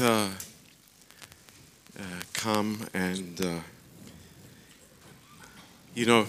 uh, 0.00 0.06
uh, 1.98 2.04
come 2.42 2.76
and, 2.92 3.40
uh, 3.40 3.60
you 5.94 6.04
know, 6.06 6.26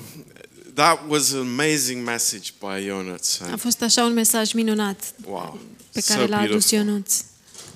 that 0.75 1.07
was 1.07 1.31
an 1.33 1.39
amazing 1.39 2.03
message 2.03 2.53
by 2.59 2.85
Jonas. 2.85 3.39
A 3.41 3.45
And, 3.45 3.59
fost 3.59 3.81
așa 3.81 4.03
un 4.03 4.13
mesaj 4.13 4.53
minunat 4.53 5.13
wow, 5.25 5.59
pe 5.91 6.01
so 6.01 6.13
care 6.13 6.25
l-a 6.27 6.37
adus 6.37 6.49
beautiful. 6.49 6.77
Ionuț. 6.77 7.13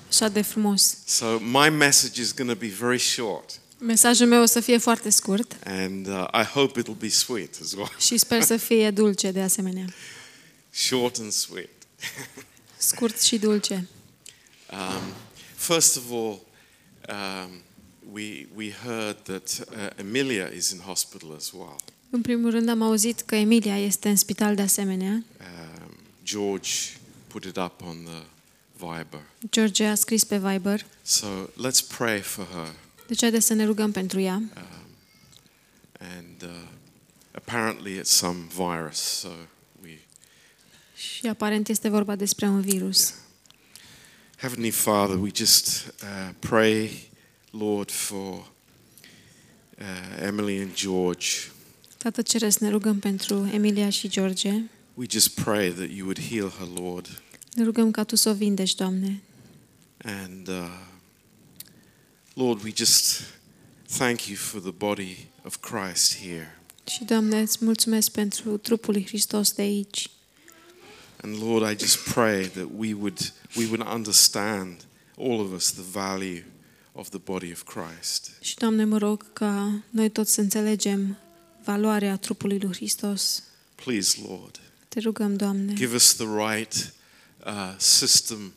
Așa 0.08 0.28
de 0.28 0.42
frumos. 0.42 0.96
So 1.06 1.38
my 1.38 1.68
message 1.68 2.20
is 2.20 2.32
going 2.34 2.50
to 2.50 2.56
be 2.56 2.68
very 2.68 2.98
short, 2.98 3.58
Mesajul 3.78 4.26
meu 4.26 4.42
o 4.42 4.46
să 4.46 4.60
fie 4.60 4.78
foarte 4.78 5.10
scurt 5.10 5.56
and 5.64 6.06
uh, 6.06 6.26
I 6.32 6.42
hope 6.44 6.80
it'll 6.80 6.98
be 6.98 7.08
sweet 7.08 7.54
as 7.62 7.72
well. 7.72 7.92
și 7.98 8.16
sper 8.16 8.42
să 8.42 8.56
fie 8.56 8.90
dulce 8.90 9.30
de 9.30 9.40
asemenea. 9.40 9.84
Short 10.70 11.16
and 11.18 11.32
sweet. 11.32 11.68
Scurt 12.76 13.20
și 13.22 13.38
dulce. 13.38 13.88
Um, 14.72 15.02
first 15.64 15.96
of 15.96 16.12
all, 16.12 16.40
um, 17.08 17.62
we, 18.12 18.46
we 18.54 18.70
heard 18.70 19.16
that 19.24 19.60
uh, 19.72 19.90
Emilia 19.98 20.48
is 20.48 20.72
in 20.72 20.80
hospital 20.80 21.34
as 21.36 21.52
well. 21.52 21.76
În 22.10 22.20
primul 22.20 22.50
rând 22.50 22.68
am 22.68 22.82
auzit 22.82 23.20
că 23.20 23.34
Emilia 23.34 23.78
este 23.78 24.08
în 24.08 24.16
spital 24.16 24.54
de 24.54 24.62
asemenea. 24.62 25.12
Um, 25.12 25.96
George 26.24 26.70
put 27.26 27.44
it 27.44 27.56
up 27.56 27.82
on 27.82 27.96
the 28.04 28.22
Viber. 28.78 29.22
George 29.50 29.84
a 29.84 29.94
scris 29.94 30.24
pe 30.24 30.38
Viber. 30.38 30.86
So 31.02 31.26
let's 31.46 31.96
pray 31.96 32.20
for 32.20 32.46
her. 32.46 32.74
Deci 33.06 33.20
haideți 33.20 33.46
să 33.46 33.54
ne 33.54 33.64
rugăm 33.64 33.92
pentru 33.92 34.20
ea. 34.20 34.34
Um, 34.34 34.50
and 35.98 36.42
uh, 36.42 36.48
apparently 37.32 37.98
it's 37.98 38.10
some 38.10 38.38
virus, 38.56 38.96
so 38.96 39.28
we. 39.82 39.98
Și 40.96 41.26
aparent 41.26 41.68
este 41.68 41.88
vorba 41.88 42.16
despre 42.16 42.46
un 42.46 42.60
virus. 42.60 43.14
Heavenly 44.44 44.72
Father, 44.72 45.16
we 45.16 45.30
just 45.30 45.90
uh, 46.02 46.32
pray, 46.38 46.90
Lord, 47.52 47.90
for 47.90 48.44
uh, 49.80 49.84
Emily 50.18 50.60
and 50.60 50.74
George. 50.74 51.26
Tată 51.98 52.22
Ceresc, 52.22 52.58
ne 52.58 52.68
rugăm 52.68 52.98
pentru 52.98 53.48
Emilia 53.52 53.90
și 53.90 54.08
George. 54.08 54.62
We 54.94 55.06
just 55.10 55.28
pray 55.28 55.70
that 55.70 55.88
you 55.90 56.02
would 56.02 56.20
heal 56.20 56.50
her, 56.58 56.82
Lord. 56.82 57.22
Ne 57.54 57.64
rugăm 57.64 57.90
ca 57.90 58.04
Tu 58.04 58.16
să 58.16 58.28
o 58.28 58.34
vindeci, 58.34 58.74
Doamne. 58.74 59.22
And 59.96 60.48
uh, 60.48 60.54
Lord, 62.34 62.62
we 62.62 62.72
just 62.74 63.20
thank 63.96 64.26
you 64.26 64.36
for 64.36 64.60
the 64.60 64.70
body 64.70 65.26
of 65.44 65.56
Christ 65.56 66.16
here. 66.16 66.58
Și, 66.88 67.04
Doamne, 67.04 67.40
îți 67.40 67.64
mulțumesc 67.64 68.10
pentru 68.10 68.56
trupul 68.56 68.92
lui 68.92 69.06
Hristos 69.06 69.52
de 69.52 69.62
aici. 69.62 70.10
And 71.24 71.40
Lord, 71.40 71.62
I 71.72 71.74
just 71.84 72.12
pray 72.12 72.46
that 72.48 72.68
we 72.76 72.94
would 72.94 73.32
we 73.56 73.64
would 73.66 73.80
understand 73.94 74.84
all 75.16 75.40
of 75.40 75.52
us 75.54 75.70
the 75.70 75.82
value 76.00 76.42
of 76.92 77.08
the 77.10 77.18
body 77.18 77.50
of 77.52 77.62
Christ. 77.64 78.30
Și, 78.40 78.54
Doamne, 78.56 78.84
mă 78.84 78.98
rog 78.98 79.32
ca 79.32 79.82
noi 79.90 80.08
toți 80.10 80.32
să 80.32 80.40
înțelegem 80.40 81.16
valoarea 81.64 82.16
trupului 82.16 82.58
lui 82.58 82.72
Hristos. 82.74 83.42
Please, 83.74 84.18
Lord, 84.28 84.60
Te 84.88 85.00
rugăm, 85.00 85.36
Doamne, 85.36 85.72
give 85.74 85.94
us 85.94 86.14
the 86.14 86.26
right 86.26 86.92
uh, 87.46 87.74
system 87.76 88.52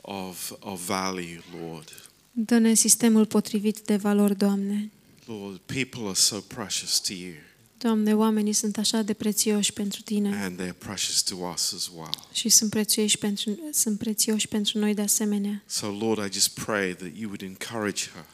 of 0.00 0.52
of 0.58 0.86
value, 0.86 1.42
Lord. 1.60 2.10
dă-ne 2.32 2.74
sistemul 2.74 3.26
potrivit 3.26 3.80
de 3.80 3.96
valori, 3.96 4.36
Doamne. 4.36 4.90
Lord, 5.26 5.60
people 5.66 6.02
are 6.04 6.14
so 6.14 6.40
precious 6.40 7.00
to 7.00 7.12
you, 7.12 7.34
Doamne, 7.82 8.14
oamenii 8.16 8.52
sunt 8.52 8.78
așa 8.78 9.02
de 9.02 9.12
prețioși 9.12 9.72
pentru 9.72 10.02
Tine 10.02 10.42
and 10.42 10.54
they 10.56 10.68
are 10.68 10.76
precious 10.78 11.22
to 11.22 11.34
us 11.54 11.72
as 11.72 11.90
well. 11.96 12.26
și 12.32 12.48
sunt 12.48 12.70
prețioși 12.70 13.18
pentru, 13.18 13.58
sunt 13.72 13.98
prețioși 13.98 14.48
pentru 14.48 14.78
noi 14.78 14.94
de 14.94 15.02
asemenea. 15.02 15.62
So, 15.66 15.86
Lord, 15.90 16.28
I 16.28 16.32
just 16.32 16.48
pray 16.48 16.94
that 16.94 17.10
you 17.14 17.24
would 17.26 17.42
encourage 17.42 18.02
her 18.14 18.24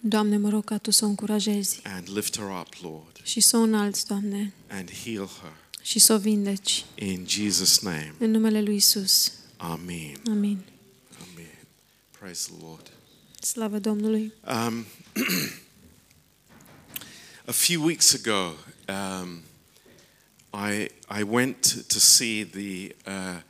Doamne, 0.00 0.36
mă 0.36 0.48
rog 0.48 0.64
ca 0.64 0.78
Tu 0.78 0.90
să 0.90 1.04
o 1.04 1.08
încurajezi 1.08 1.80
and 1.84 2.08
lift 2.14 2.36
her 2.38 2.48
up, 2.60 2.68
Lord, 2.82 3.20
și 3.22 3.40
să 3.40 3.56
o 3.56 3.60
înalți, 3.60 4.06
Doamne, 4.06 4.52
and 4.68 4.90
heal 5.04 5.28
her. 5.42 5.52
și 5.82 5.98
să 5.98 6.12
o 6.12 6.18
vindeci. 6.18 6.84
In 6.94 7.26
Jesus' 7.26 7.80
name, 7.82 8.14
În 8.18 8.30
numele 8.30 8.62
Lui 8.62 8.76
Isus. 8.76 9.32
Amen. 9.56 10.20
Amin. 10.26 10.58
Amen. 11.32 11.58
Praise 12.18 12.48
the 12.52 12.64
Lord. 12.66 12.90
Slavă 13.40 13.78
Domnului. 13.78 14.32
Um, 14.68 14.84
a 17.46 17.52
few 17.52 17.84
weeks 17.84 18.14
ago, 18.14 18.54
um, 18.90 19.42
I 20.70 20.88
I 21.20 21.22
went 21.30 21.84
to 21.88 21.98
see 21.98 22.44
the 22.44 22.94
uh, 23.06 23.40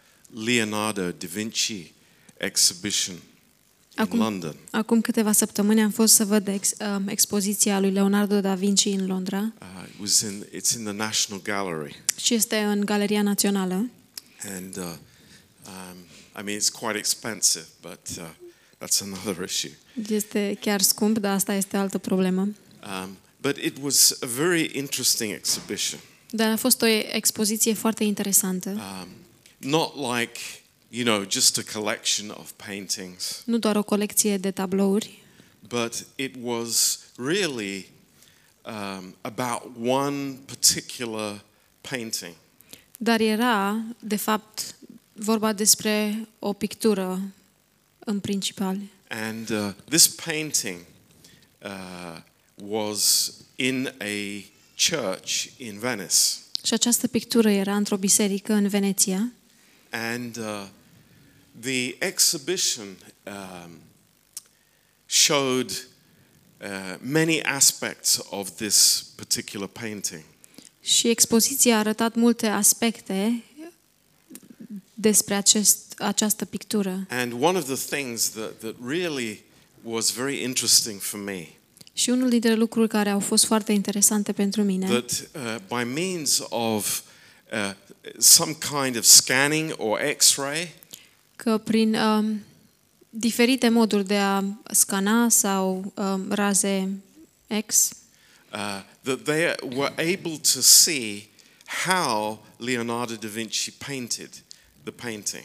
Leonardo 0.45 1.11
da 1.11 1.27
Vinci 1.33 1.93
exhibition 2.37 3.15
in 3.17 4.05
Acum- 4.05 4.19
London. 4.19 4.57
Acum 4.71 5.01
câteva 5.01 5.33
săptămâni 5.33 5.83
am 5.83 5.91
fost 5.91 6.15
să 6.15 6.25
văd 6.25 6.49
ex, 6.49 6.73
um, 6.97 7.09
expoziția 7.09 7.81
lui 7.81 7.91
Leonardo 7.91 8.41
da 8.41 8.55
Vinci 8.55 8.85
în 8.85 9.07
Londra 9.07 9.39
Uh, 9.61 9.85
it 9.95 10.01
was 10.01 10.21
in 10.21 10.45
it's 10.57 10.77
in 10.77 10.85
the 10.85 10.93
National 10.93 11.43
Gallery, 11.43 12.03
și 12.21 12.35
este 12.35 12.57
în 12.57 12.85
Galeria 12.85 13.23
Națională. 13.23 13.91
and 14.57 14.77
uh, 14.77 14.83
um, 15.67 15.97
I 16.41 16.43
mean 16.45 16.59
it's 16.59 16.71
quite 16.81 16.97
expensive, 16.99 17.65
but 17.81 18.01
uh, 18.19 18.25
that's 18.79 19.01
another 19.03 19.45
issue. 19.49 19.71
Este 20.09 20.57
chiar 20.61 20.81
scump, 20.81 21.19
dar 21.19 21.35
asta 21.35 21.55
este 21.55 21.77
altă 21.77 21.99
problemă. 21.99 22.41
Um, 22.41 23.17
but 23.41 23.57
it 23.57 23.77
was 23.83 24.17
a 24.23 24.27
very 24.27 24.71
interesting 24.77 25.33
exhibition. 25.33 26.01
Dar 26.31 26.51
a 26.53 26.57
fost 26.57 26.83
o 26.83 26.87
expoziție 26.87 27.75
foarte 27.75 28.05
interesantă. 28.05 28.69
um, 28.71 29.09
not 29.57 29.95
like 30.19 30.41
you 30.89 31.05
know 31.05 31.25
just 31.31 31.59
a 31.59 31.63
collection 31.81 32.29
of 32.31 32.51
paintings 32.67 33.43
Nu 33.45 33.59
doar 33.59 33.77
o 33.77 33.83
colecție 33.83 34.37
de 34.37 34.51
tablouri, 34.51 35.23
but 35.69 36.07
it 36.17 36.35
was 36.43 36.99
really 37.17 37.89
um, 38.63 39.15
about 39.21 39.63
one 39.89 40.39
particular 40.47 41.45
painting 41.81 42.35
dar 43.03 43.21
era, 43.21 43.83
de 43.99 44.17
fapt, 44.17 44.75
vorba 45.13 45.53
despre 45.53 46.29
o 46.39 46.53
pictură 46.53 47.21
în 47.99 48.21
principal. 48.21 48.77
and 49.09 49.51
uh, 49.51 49.71
this 49.89 50.07
painting 50.09 50.79
uh, 51.63 52.21
was 52.69 53.33
in 53.57 53.93
a 53.99 54.45
church 54.91 55.45
in 55.57 55.79
Venice 55.79 56.15
Și 56.65 56.73
această 56.73 57.07
pictură 57.07 57.51
era 57.51 57.77
într-o 57.77 57.97
biserică 57.97 58.53
în 58.53 58.69
Veneția 58.69 59.33
and 59.91 60.37
uh, 60.37 60.67
the 61.61 61.97
exhibition 61.99 62.97
um, 63.27 63.71
showed 65.07 65.71
uh, 66.61 66.97
many 67.01 67.43
aspects 67.43 68.21
of 68.31 68.51
this 68.51 69.05
particular 69.17 69.69
painting. 69.69 70.23
și 70.83 71.09
expoziția 71.09 71.75
a 71.75 71.79
arătat 71.79 72.15
multe 72.15 72.47
aspecte 72.47 73.43
despre 74.95 75.35
acest, 75.35 75.95
această 75.99 76.45
pictură. 76.45 77.07
And 77.09 77.33
one 77.33 77.59
of 77.59 77.65
the 77.65 77.97
things 77.97 78.31
that, 78.31 78.59
that 78.59 78.75
really 78.87 79.43
was 79.83 80.13
very 80.13 80.43
interesting 80.43 81.01
for 81.01 81.21
me, 81.21 81.49
Și 82.01 82.11
unul 82.11 82.29
dintre 82.29 82.55
lucruri 82.55 82.89
care 82.89 83.11
au 83.11 83.21
fost 83.21 83.45
foarte 83.45 83.73
interesante 83.73 84.33
pentru 84.33 84.63
mine, 84.63 84.87
that 84.87 85.11
uh, 85.11 85.57
by 85.69 86.01
means 86.03 86.43
of 86.49 87.01
uh, 87.53 87.75
some 88.19 88.57
kind 88.81 88.97
of 88.97 89.05
scanning 89.05 89.75
or 89.79 89.99
x-ray, 90.17 90.75
că 91.37 91.59
prin 91.59 91.95
um, 91.95 92.41
diferite 93.11 93.69
moduri 93.69 94.07
de 94.07 94.17
a 94.17 94.43
scana 94.71 95.29
sau 95.29 95.93
um, 95.95 96.33
raze 96.33 96.91
X, 97.67 97.91
uh, 98.53 98.59
that 99.03 99.23
they 99.23 99.55
were 99.77 99.93
able 99.97 100.41
to 100.55 100.61
see 100.61 101.29
how 101.87 102.45
Leonardo 102.57 103.15
da 103.15 103.29
Vinci 103.29 103.73
painted 103.87 104.31
the 104.83 104.93
painting. 104.93 105.45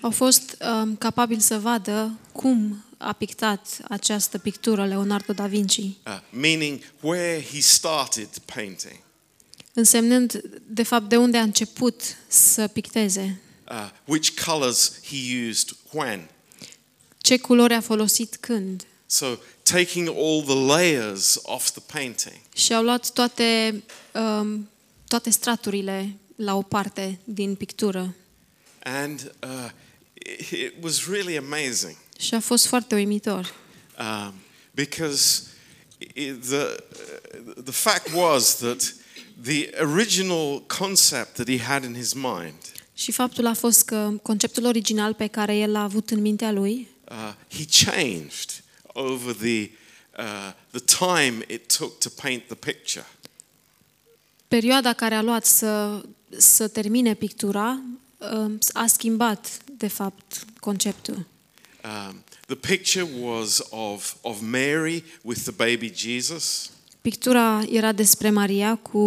au 0.00 0.10
fost 0.10 0.56
um, 0.82 0.96
capabili 0.96 1.40
să 1.40 1.58
vadă 1.58 2.18
cum 2.32 2.84
a 2.98 3.12
pictat 3.12 3.78
această 3.88 4.38
pictură 4.38 4.86
Leonardo 4.86 5.32
da 5.32 5.46
Vinci, 5.46 5.78
Uh, 5.78 5.92
meaning 6.30 6.80
where 7.00 7.42
he 7.52 7.60
started 7.60 8.28
painting, 8.54 8.96
însemnând 9.72 10.40
de 10.66 10.82
fapt 10.82 11.08
de 11.08 11.16
unde 11.16 11.38
a 11.38 11.42
început 11.42 12.02
să 12.28 12.66
picteze, 12.68 13.40
uh, 13.70 13.90
which 14.04 14.44
colors 14.44 14.92
he 15.06 15.46
used 15.48 15.68
when. 15.92 16.28
ce 17.18 17.36
culori 17.38 17.74
a 17.74 17.80
folosit 17.80 18.36
când. 18.40 18.86
So 19.06 19.26
taking 19.62 20.08
all 20.08 20.42
the 20.42 20.54
layers 20.54 21.38
off 21.42 21.70
the 21.70 21.80
painting. 21.92 22.36
Și 22.54 22.74
au 22.74 22.82
luat 22.82 23.10
toate, 23.10 23.82
um, 24.12 24.68
toate 25.06 25.30
straturile 25.30 26.16
la 26.36 26.56
o 26.56 26.62
parte 26.62 27.18
din 27.24 27.54
pictură. 27.54 28.14
And 28.82 29.32
uh, 29.42 29.70
it, 30.14 30.50
it 30.50 30.72
was 30.82 31.06
really 31.08 31.36
amazing 31.36 31.96
Și 32.18 32.34
a 32.34 32.40
fost 32.40 32.66
foarte 32.66 32.94
uimitor. 32.94 33.54
um, 33.98 34.34
because 34.74 35.42
it, 35.98 36.40
the, 36.40 36.56
uh, 36.56 37.62
the 37.64 37.72
fact 37.72 38.08
was 38.14 38.56
that 38.56 38.94
the 39.42 39.70
original 39.80 40.62
concept 40.78 41.32
that 41.34 41.48
he 41.48 41.58
had 41.58 41.84
in 41.84 41.94
his 41.94 42.12
mind 42.12 42.54
Și 42.94 43.12
faptul 43.12 43.46
a 43.46 43.54
fost 43.54 43.84
că 43.84 44.12
conceptul 44.22 44.64
original 44.64 45.14
pe 45.14 45.26
care 45.26 45.56
el 45.56 45.70
l-a 45.70 45.82
avut 45.82 46.10
în 46.10 46.20
mintea 46.20 46.52
lui 46.52 46.88
uh, 47.10 47.34
he 47.56 47.84
changed 47.84 48.62
over 48.86 49.34
the, 49.34 49.70
uh, 50.18 50.52
the 50.70 50.80
time 50.80 51.44
it 51.48 51.76
took 51.76 51.98
to 51.98 52.08
paint 52.22 52.42
the 52.46 52.54
picture. 52.54 53.06
Perioada 54.48 54.92
care 54.92 55.14
a 55.14 55.22
luat 55.22 55.44
să, 55.44 56.02
să 56.36 56.68
termine 56.68 57.14
pictura 57.14 57.82
um, 58.18 58.58
a 58.72 58.86
schimbat, 58.86 59.58
de 59.76 59.88
fapt, 59.88 60.44
conceptul. 60.60 61.26
Um, 61.88 62.22
the 62.48 62.56
picture 62.56 63.06
was 63.06 63.62
of, 63.72 64.18
of 64.22 64.42
Mary 64.42 65.04
with 65.24 65.44
the 65.44 65.52
baby 65.52 65.90
Jesus, 65.90 66.70
Pictura 67.02 67.64
era 67.70 67.92
despre 67.92 68.30
Maria 68.30 68.76
cu 68.76 68.98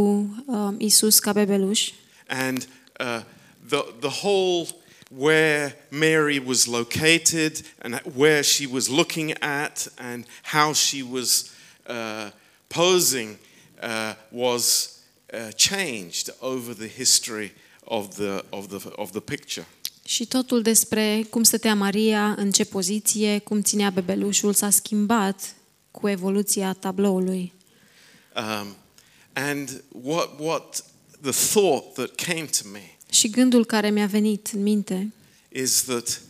um, 0.48 0.76
Isus 0.80 1.20
ca 1.20 1.34
bebeluș 1.34 1.92
and 2.28 2.66
uh, 3.00 3.22
the, 3.68 3.86
the 4.00 4.10
whole 4.10 4.68
where 5.12 5.76
Mary 5.90 6.40
was 6.40 6.68
located 6.68 7.62
and 7.82 8.02
where 8.16 8.42
she 8.42 8.66
was 8.66 8.88
looking 8.88 9.34
at 9.42 9.88
and 9.98 10.26
how 10.44 10.74
she 10.74 11.04
was 11.04 11.52
uh, 11.88 12.30
posing 12.70 13.38
uh, 13.82 14.14
was 14.32 15.02
uh, 15.34 15.52
changed 15.52 16.30
over 16.42 16.74
the 16.74 16.88
history 16.88 17.52
of 17.88 18.16
the, 18.16 18.44
of, 18.54 18.70
the, 18.70 18.90
of 18.98 19.12
the 19.12 19.22
picture. 19.22 19.66
Și 20.12 20.26
totul 20.26 20.62
despre 20.62 21.26
cum 21.30 21.44
stătea 21.44 21.76
Maria, 21.76 22.36
în 22.38 22.52
ce 22.52 22.64
poziție, 22.64 23.40
cum 23.40 23.62
ținea 23.62 23.90
bebelușul, 23.90 24.54
s-a 24.54 24.70
schimbat 24.70 25.56
cu 25.92 26.08
evoluția 26.08 26.74
tabloului. 26.74 27.54
Um, 28.36 28.76
and 29.34 29.84
what, 30.02 30.40
what 30.40 30.84
the 31.22 31.32
thought 31.32 31.94
that 31.94 32.16
came 32.16 32.46
to 32.46 32.70
me 32.72 32.98
Și 33.10 33.30
gândul 33.30 33.66
care 33.66 33.90
mi-a 33.90 34.06
venit 34.06 34.50
în 34.54 34.62
minte 34.62 35.14
is 35.50 35.84
that 35.84 36.22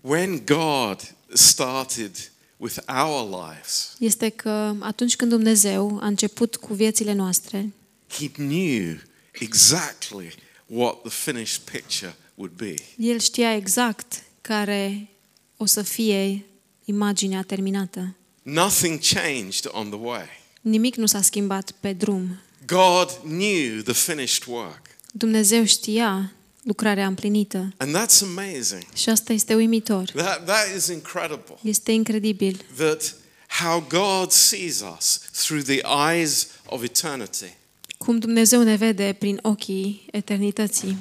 when 0.00 0.42
God 0.44 1.14
started 1.32 2.32
with 2.56 2.76
our 3.04 3.28
lives, 3.28 3.96
este 3.98 4.28
că 4.28 4.74
atunci 4.80 5.16
când 5.16 5.30
Dumnezeu 5.30 5.98
a 6.02 6.06
început 6.06 6.56
cu 6.56 6.74
viețile 6.74 7.12
noastre, 7.12 7.72
He 8.08 8.28
knew 8.28 8.96
exactly 9.32 10.34
what 10.66 11.00
the 11.00 11.10
finished 11.10 11.62
picture 11.70 12.16
would 12.34 12.52
be. 12.56 12.74
El 12.96 13.18
știa 13.18 13.54
exact 13.54 14.22
care 14.40 15.08
o 15.56 15.66
să 15.66 15.82
fie 15.82 16.44
imaginea 16.84 17.42
terminată. 17.42 18.14
Nothing 18.42 19.00
changed 19.00 19.68
on 19.70 19.88
the 19.88 19.98
way. 19.98 20.26
Nimic 20.60 20.94
nu 20.96 21.06
s-a 21.06 21.22
schimbat 21.22 21.70
pe 21.80 21.92
drum. 21.92 22.40
God 22.66 23.10
knew 23.10 23.80
the 23.82 23.92
finished 23.92 24.46
work. 24.46 24.80
Dumnezeu 25.12 25.64
știa 25.64 26.32
lucrarea 26.62 27.06
împlinită. 27.06 27.72
And 27.76 27.96
that's 27.96 28.22
amazing. 28.22 28.82
Și 28.94 29.08
asta 29.08 29.32
este 29.32 29.54
uimitor. 29.54 30.10
That, 30.10 30.44
that 30.44 30.76
is 30.76 30.86
incredible. 30.86 31.58
Este 31.62 31.92
incredibil 31.92 32.64
That 32.76 33.14
how 33.46 33.86
God 33.88 34.30
sees 34.30 34.82
us 34.98 35.20
through 35.32 35.64
the 35.64 35.80
eyes 36.10 36.48
of 36.66 36.82
eternity 36.82 37.56
cum 38.04 38.18
Dumnezeu 38.18 38.62
ne 38.62 38.74
vede 38.74 39.16
prin 39.18 39.38
ochii 39.42 40.06
eternității. 40.10 40.96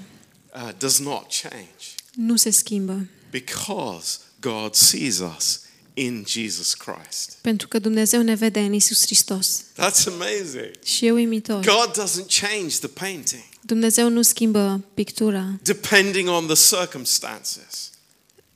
Uh, 0.56 0.70
does 0.78 1.00
not 1.00 1.26
change 1.42 1.86
Nu 2.12 2.36
se 2.36 2.50
schimbă, 2.50 3.08
because 3.32 4.18
God 4.40 4.74
sees 4.76 5.20
us 5.38 5.62
in 5.94 6.24
Jesus 6.28 6.74
Christ. 6.74 7.38
pentru 7.42 7.68
că 7.68 7.80
Dumnezeu 7.80 8.22
ne 8.22 8.36
vede 8.36 8.60
în 8.60 8.74
Isus 8.74 9.02
Hristos. 9.06 9.64
That's 9.64 10.06
amazing. 10.08 10.72
Și 10.84 11.06
e 11.06 11.12
uimitor. 11.12 11.66
God 11.66 12.04
doesn't 12.04 12.40
change 12.42 12.78
the 12.78 12.88
painting 12.88 13.44
Dumnezeu 13.62 14.10
nu 14.10 14.22
schimbă 14.22 14.84
pictura, 14.94 15.60
depending 15.62 16.30
on 16.30 16.46
the 16.48 16.76
circumstances. 16.76 17.90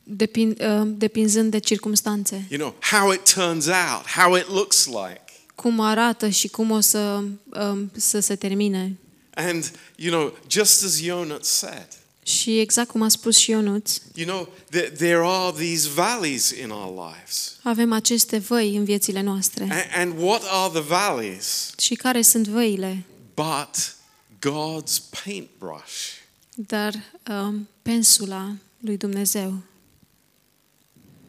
depin, 0.04 0.58
uh, 0.62 0.82
depinzând 0.86 1.52
de 1.52 1.60
circumstanțe. 1.60 2.46
You 2.50 2.60
know, 2.60 2.76
how 3.00 3.12
it 3.12 3.34
turns 3.34 3.66
out, 3.66 4.06
how 4.16 4.36
it 4.36 4.50
looks 4.50 4.86
like. 4.86 5.22
Cum 5.56 5.80
arată 5.80 6.30
și 6.30 6.48
cum 6.48 6.72
o 6.72 6.80
să, 6.80 7.24
um, 7.46 7.92
să 7.96 8.20
se 8.20 8.36
termine. 8.36 8.98
And, 9.40 9.72
you 9.96 10.12
know, 10.12 10.38
just 10.48 10.84
as 10.84 11.02
Jonah 11.02 11.42
said, 11.42 11.88
Și 12.24 12.60
exact 12.60 12.90
cum 12.90 13.02
a 13.02 13.10
spus 13.10 13.38
și 13.38 13.50
Ionuț, 13.52 13.98
you 14.16 14.28
know, 14.28 14.50
there, 14.70 14.90
there 14.90 15.20
are 15.24 15.52
these 15.58 15.90
valleys 15.90 16.50
in 16.50 16.70
our 16.70 17.10
lives. 17.12 17.56
avem 17.64 17.92
aceste 17.92 18.38
văi 18.38 18.76
în 18.76 18.84
viețile 18.84 19.22
noastre. 19.22 19.64
And, 19.64 20.12
and 20.12 20.24
what 20.24 20.42
are 20.46 20.72
the 20.80 20.82
valleys? 20.82 21.70
Și 21.80 21.96
care 21.96 22.22
sunt 22.22 22.48
văile? 22.48 23.04
But 23.36 23.96
God's 24.40 25.02
paintbrush. 25.24 26.16
Dar 26.56 26.94
um, 27.30 27.68
pensula 27.82 28.56
lui 28.80 28.98
Dumnezeu 28.98 29.58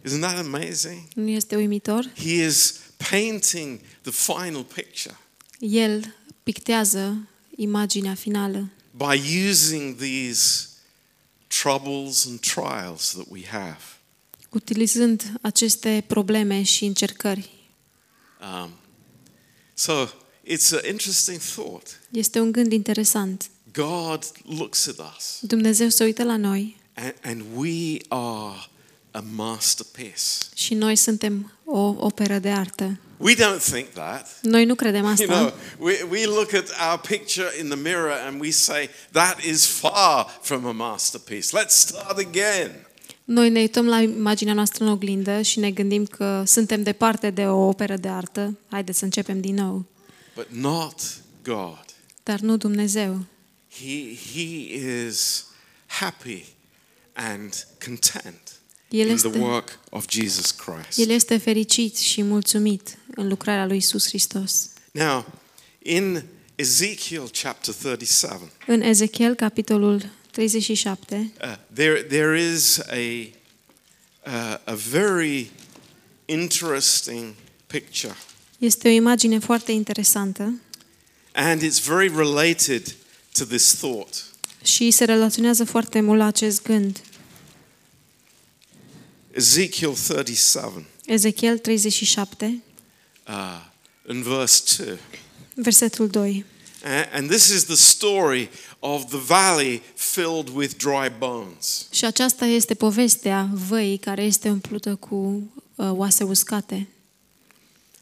Isn't 0.07 0.21
that 0.21 0.39
amazing? 0.39 1.01
nu 1.15 1.29
este 1.29 1.57
uimitor? 1.57 2.11
He 2.17 2.45
is 2.45 2.75
painting 3.11 3.81
the 4.03 4.11
final 4.13 4.65
picture 4.75 5.17
El 5.59 6.15
pictează 6.43 7.17
imaginea 7.61 8.15
finală 8.15 8.69
by 8.91 9.47
using 9.49 9.97
these 9.97 10.69
troubles 11.47 12.27
and 12.27 12.41
trials 12.41 13.11
that 13.11 13.27
we 13.29 13.47
have. 13.47 13.79
utilizând 14.51 15.33
aceste 15.41 16.05
probleme 16.07 16.63
și 16.63 16.85
încercări. 16.85 17.51
Um, 18.41 18.71
so 19.75 20.07
it's 20.45 20.73
an 20.73 20.91
interesting 20.91 21.41
thought. 21.41 22.01
Este 22.11 22.41
un 22.41 22.53
gând 22.53 22.73
interesant. 22.73 23.51
God 23.73 24.25
looks 24.59 24.87
at 24.87 24.99
us 25.17 25.39
Dumnezeu 25.41 25.89
se 25.89 26.05
uită 26.05 26.25
la 26.25 26.37
noi 26.37 26.77
and, 26.95 27.15
and 27.23 27.45
we 27.55 27.97
are 28.09 28.69
a 29.19 29.25
masterpiece. 29.35 30.23
și 30.55 30.75
noi 30.75 30.97
suntem 30.97 31.53
o 31.65 31.79
operă 31.99 32.39
de 32.39 32.49
artă. 32.49 32.99
We 33.17 33.35
don't 33.35 33.63
think 33.71 33.89
that. 33.93 34.27
Noi 34.43 34.65
nu 34.65 34.75
credem 34.75 35.05
You 35.05 35.15
know, 35.17 35.37
asta. 35.45 35.55
we, 35.79 36.03
we 36.11 36.25
look 36.27 36.53
at 36.53 36.69
our 36.91 37.01
picture 37.09 37.49
in 37.61 37.69
the 37.69 37.77
mirror 37.77 38.13
and 38.27 38.41
we 38.41 38.51
say, 38.51 38.89
that 39.11 39.43
is 39.43 39.67
far 39.67 40.39
from 40.43 40.67
a 40.67 40.73
masterpiece. 40.73 41.49
Let's 41.59 41.75
start 41.75 42.19
again. 42.19 42.87
Noi 43.25 43.51
ne 43.51 43.61
uităm 43.61 43.87
la 43.87 44.01
imaginea 44.01 44.55
noastră 44.55 44.85
în 44.85 44.91
oglindă 44.91 45.43
și 45.43 45.59
ne 45.59 45.71
gândim 45.71 46.05
că 46.07 46.43
suntem 46.47 46.83
departe 46.83 47.31
de 47.31 47.47
o 47.47 47.67
operă 47.69 47.97
de 47.97 48.09
artă. 48.09 48.59
Haideți 48.71 48.99
să 48.99 49.05
începem 49.05 49.41
din 49.41 49.55
nou. 49.55 49.85
But 50.35 50.47
not 50.51 50.95
God. 51.43 51.85
Dar 52.23 52.39
nu 52.41 52.57
Dumnezeu. 52.57 53.25
He, 53.79 54.17
he 54.33 54.75
is 55.07 55.45
happy 55.87 56.45
and 57.13 57.67
content 57.85 58.58
El 58.89 59.09
in 59.09 59.17
the 59.17 59.27
este, 59.27 59.39
work 59.39 59.79
of 59.91 60.05
Jesus 60.09 60.51
Christ. 60.51 60.99
el 60.99 61.11
este 61.11 61.37
fericit 61.37 61.97
și 61.97 62.23
mulțumit 62.23 62.99
în 63.15 63.29
lucrarea 63.29 63.67
lui 63.67 63.77
Isus 63.77 64.07
Hristos. 64.07 64.69
Now, 64.91 65.27
in 65.83 66.23
Ezekiel 66.55 67.31
chapter 67.43 67.75
37, 67.75 68.51
În 68.67 68.83
Ezechiel, 68.83 69.35
capitolul 69.35 70.11
37, 70.31 71.33
uh, 71.43 71.55
there, 71.75 72.03
there 72.03 72.53
is 72.53 72.79
a, 72.79 73.31
uh, 74.27 74.59
a 74.65 74.75
very 74.91 75.51
interesting 76.25 77.35
picture, 77.67 78.17
este 78.59 78.89
o 78.89 78.91
imagine 78.91 79.39
foarte 79.39 79.73
interesantă 79.73 80.53
and 81.33 81.63
it's 81.63 81.79
very 81.79 82.09
related 82.09 82.95
to 83.33 83.45
this 83.45 83.75
thought. 83.75 84.25
și 84.63 84.91
se 84.91 85.05
relaționează 85.05 85.65
foarte 85.65 86.01
mult 86.01 86.19
la 86.19 86.27
acest 86.27 86.63
gând. 86.63 87.01
Ezekiel 89.33 89.95
37, 89.95 90.85
Ezechiel 91.07 91.59
37, 91.59 92.63
uh, 93.29 93.35
in 94.09 94.23
verse 94.23 94.63
2. 94.85 94.99
versetul 95.55 96.09
2. 96.09 96.45
A- 96.85 97.09
And 97.17 97.29
this 97.31 97.49
is 97.49 97.65
the 97.65 97.75
story 97.75 98.49
of 98.79 99.05
the 99.09 99.19
valley 99.19 99.83
filled 99.95 100.49
with 100.49 100.75
dry 100.77 101.13
bones. 101.19 101.87
Și 101.91 102.05
aceasta 102.05 102.45
este 102.47 102.75
povestea 102.75 103.49
văii 103.69 103.97
care 103.99 104.23
este 104.23 104.49
umplută 104.51 104.95
cu 104.95 105.17
uh, 105.75 105.91
oase 105.91 106.25
uscate. 106.25 106.89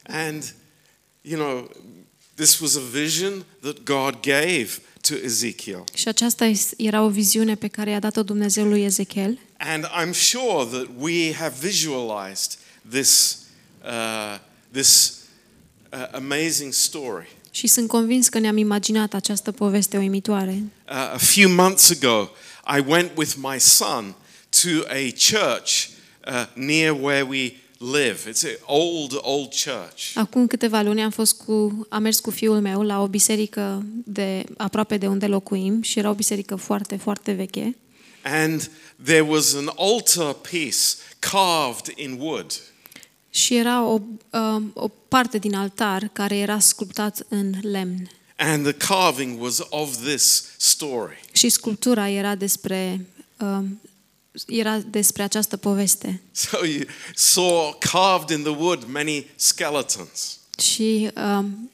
And, 0.03 0.55
you 1.23 1.39
know, 1.41 1.71
this 2.35 2.59
was 2.59 2.77
a 2.77 2.81
vision 2.93 3.45
that 3.61 3.83
God 3.83 4.15
gave 4.21 4.69
to 5.01 5.15
Ezekiel. 5.25 5.85
Și 5.95 6.09
aceasta 6.09 6.45
es- 6.45 6.73
era 6.77 7.03
o 7.03 7.09
viziune 7.09 7.55
pe 7.55 7.69
care 7.69 7.91
i-a 7.91 8.01
dat-o 8.01 8.23
Dumnezeu 8.23 8.67
lui 8.67 8.83
Ezechiel. 8.85 9.39
And 9.59 9.85
I'm 9.85 10.13
sure 10.13 10.65
that 10.65 10.87
we 10.99 11.33
have 11.33 11.55
visualized 11.61 12.59
this, 12.91 13.45
uh, 13.85 14.39
this 14.73 15.23
uh, 15.93 16.07
amazing 16.13 16.73
story. 16.73 17.27
Și 17.51 17.67
sunt 17.67 17.89
convins 17.89 18.29
că 18.29 18.39
ne-am 18.39 18.57
imaginat 18.57 19.15
această 19.15 19.53
poveste 19.53 19.97
uimitoare. 19.97 20.63
Uh, 20.89 20.95
a 20.95 21.19
few 21.19 21.51
months 21.51 21.91
ago, 21.91 22.31
I 22.77 22.85
went 22.87 23.11
with 23.17 23.35
my 23.37 23.61
son 23.61 24.15
to 24.63 24.69
a 24.89 25.13
church 25.31 25.89
uh, 26.27 26.47
near 26.55 26.97
where 27.01 27.23
we 27.23 27.53
live. 27.79 28.31
It's 28.31 28.45
an 28.45 28.59
old, 28.65 29.19
old 29.21 29.49
church. 29.49 30.15
Acum 30.15 30.47
câteva 30.47 30.83
luni 30.83 31.03
am 31.03 31.11
fost 31.11 31.43
cu, 31.43 31.87
am 31.89 32.03
mers 32.03 32.21
cu 32.21 32.31
fiul 32.31 32.61
meu 32.61 32.83
la 32.83 33.03
o 33.03 33.07
biserică 33.07 33.85
de 34.05 34.45
aproape 34.57 34.97
de 34.97 35.07
unde 35.07 35.27
locuim 35.27 35.83
și 35.83 35.99
era 35.99 36.11
o 36.11 36.15
biserică 36.15 36.57
foarte, 36.57 36.97
foarte 36.97 37.33
veche. 37.33 37.77
And 38.23 38.71
there 39.05 39.21
was 39.21 39.55
an 39.55 39.71
altar 39.77 40.33
piece 40.33 40.79
carved 41.19 41.93
in 41.97 42.19
wood. 42.21 42.53
Și 43.31 43.55
era 43.55 43.85
o, 43.85 44.01
um, 44.31 44.71
o 44.75 44.89
parte 44.89 45.39
din 45.39 45.55
altar 45.55 46.11
care 46.13 46.37
era 46.37 46.59
sculptat 46.59 47.27
în 47.29 47.55
lemn. 47.63 48.11
And 48.37 48.63
the 48.65 48.73
carving 48.73 49.43
was 49.43 49.59
of 49.69 49.97
this 50.05 50.45
story. 50.57 51.21
Și 51.33 51.49
sculptura 51.49 52.09
era 52.09 52.35
despre 52.35 53.07
um, 53.39 53.81
era 54.47 54.79
despre 54.79 55.23
această 55.23 55.57
poveste. 55.57 56.23
So 56.33 56.65
you 56.65 56.85
saw 57.15 57.77
carved 57.79 58.39
in 58.39 58.43
the 58.43 58.53
wood 58.53 58.85
many 58.89 59.27
skeletons. 59.37 60.39
Și 60.59 61.11
um, 61.17 61.71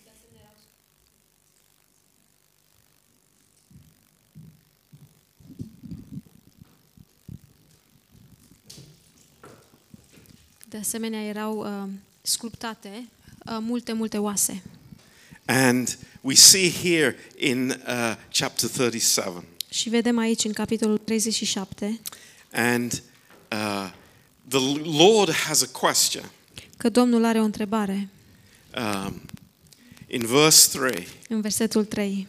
de 10.73 10.79
asemenea 10.79 11.23
erau 11.25 11.59
um, 11.59 12.01
sculptate 12.23 13.09
uh, 13.47 13.57
multe, 13.61 13.93
multe 13.93 14.19
oase. 14.19 14.63
And 15.45 15.99
we 16.21 16.35
see 16.35 16.71
here 16.71 17.17
in 17.39 17.69
uh, 17.69 18.15
chapter 18.33 18.69
37. 18.69 19.45
Și 19.71 19.89
vedem 19.89 20.19
aici 20.19 20.45
în 20.45 20.53
capitolul 20.53 20.99
37 20.99 22.01
And 22.53 23.03
uh, 23.53 23.91
the 24.49 24.59
Lord 24.85 25.33
has 25.33 25.63
a 25.63 25.67
question. 25.67 26.31
că 26.77 26.89
Domnul 26.89 27.25
are 27.25 27.41
o 27.41 27.45
întrebare 27.45 28.09
Um, 28.77 29.21
in 30.07 30.27
verse 30.27 30.79
3. 30.79 31.07
în 31.29 31.41
versetul 31.41 31.85
3. 31.85 32.27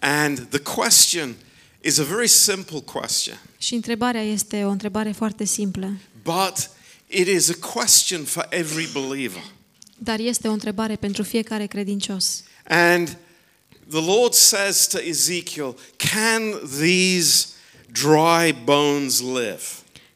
And 0.00 0.46
the 0.50 0.58
question 0.58 1.34
is 1.80 1.98
a 1.98 2.02
very 2.02 2.28
simple 2.28 2.80
question, 2.80 3.40
Și 3.58 3.74
întrebarea 3.74 4.22
este 4.22 4.64
o 4.64 4.68
întrebare 4.68 5.12
foarte 5.12 5.44
simplă, 5.44 5.92
but 6.22 6.70
it 7.12 7.26
is 7.26 7.50
a 7.50 7.72
question 7.72 8.24
for 8.24 8.46
every 8.50 8.88
believer. 8.92 9.42
dar 9.98 10.18
este 10.18 10.48
o 10.48 10.52
întrebare 10.52 10.96
pentru 10.96 11.22
fiecare 11.22 11.66
credincios. 11.66 12.42
And 12.68 13.16
the 13.88 14.00
Lord 14.00 14.32
says 14.32 14.86
to 14.86 14.98
Ezekiel, 15.00 15.76
Can 15.96 16.60
these 16.78 17.46
dry 17.92 18.52
bones 18.64 19.20
live? 19.20 19.62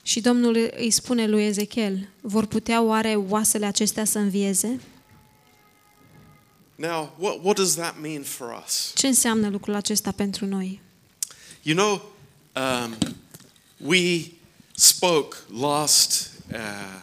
Și 0.03 0.21
Domnul 0.21 0.73
îi 0.77 0.91
spune 0.91 1.27
lui 1.27 1.45
Ezechiel, 1.45 2.09
vor 2.21 2.47
putea 2.47 2.83
oare 2.83 3.15
oasele 3.15 3.67
acestea 3.67 4.05
să 4.05 4.19
învieze? 4.19 4.81
Now, 6.75 7.17
what, 7.19 7.39
what 7.43 7.57
does 7.57 7.75
that 7.75 8.01
mean 8.01 8.23
for 8.23 8.63
us? 8.67 8.93
Ce 8.95 9.07
înseamnă 9.07 9.49
lucrul 9.49 9.75
acesta 9.75 10.13
pentru 10.13 10.47
noi? 10.47 10.81
You 11.63 11.77
know, 11.77 12.13
um, 12.55 12.97
we 13.77 14.31
spoke 14.75 15.37
last, 15.61 16.31
uh, 16.53 17.03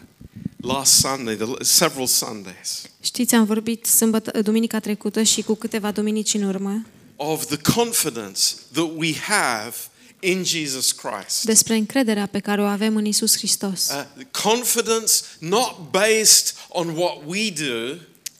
last 0.57 0.99
Sunday, 0.99 1.35
the, 1.35 1.45
several 1.63 2.07
Sundays, 2.07 2.81
Știți, 3.01 3.35
am 3.35 3.45
vorbit 3.45 3.85
sâmbătă, 3.85 4.41
duminica 4.41 4.79
trecută 4.79 5.21
și 5.21 5.41
cu 5.41 5.53
câteva 5.53 5.91
duminici 5.91 6.33
în 6.33 6.43
urmă. 6.43 6.85
Of 7.15 7.45
the 7.45 7.73
confidence 7.75 8.41
that 8.71 8.89
we 8.95 9.13
have 9.15 9.73
in 10.19 10.43
Jesus 10.43 10.91
Christ. 10.91 11.43
despre 11.43 11.75
încrederea 11.75 12.25
pe 12.25 12.39
care 12.39 12.61
o 12.61 12.65
avem 12.65 12.95
în 12.95 13.05
Isus 13.05 13.37
Hristos. 13.37 13.89
Uh, 13.89 14.25
confidence 14.43 15.13
not 15.39 15.75
based 15.91 16.55
on 16.69 16.87
what 16.87 17.17
we 17.25 17.49
do, 17.49 17.95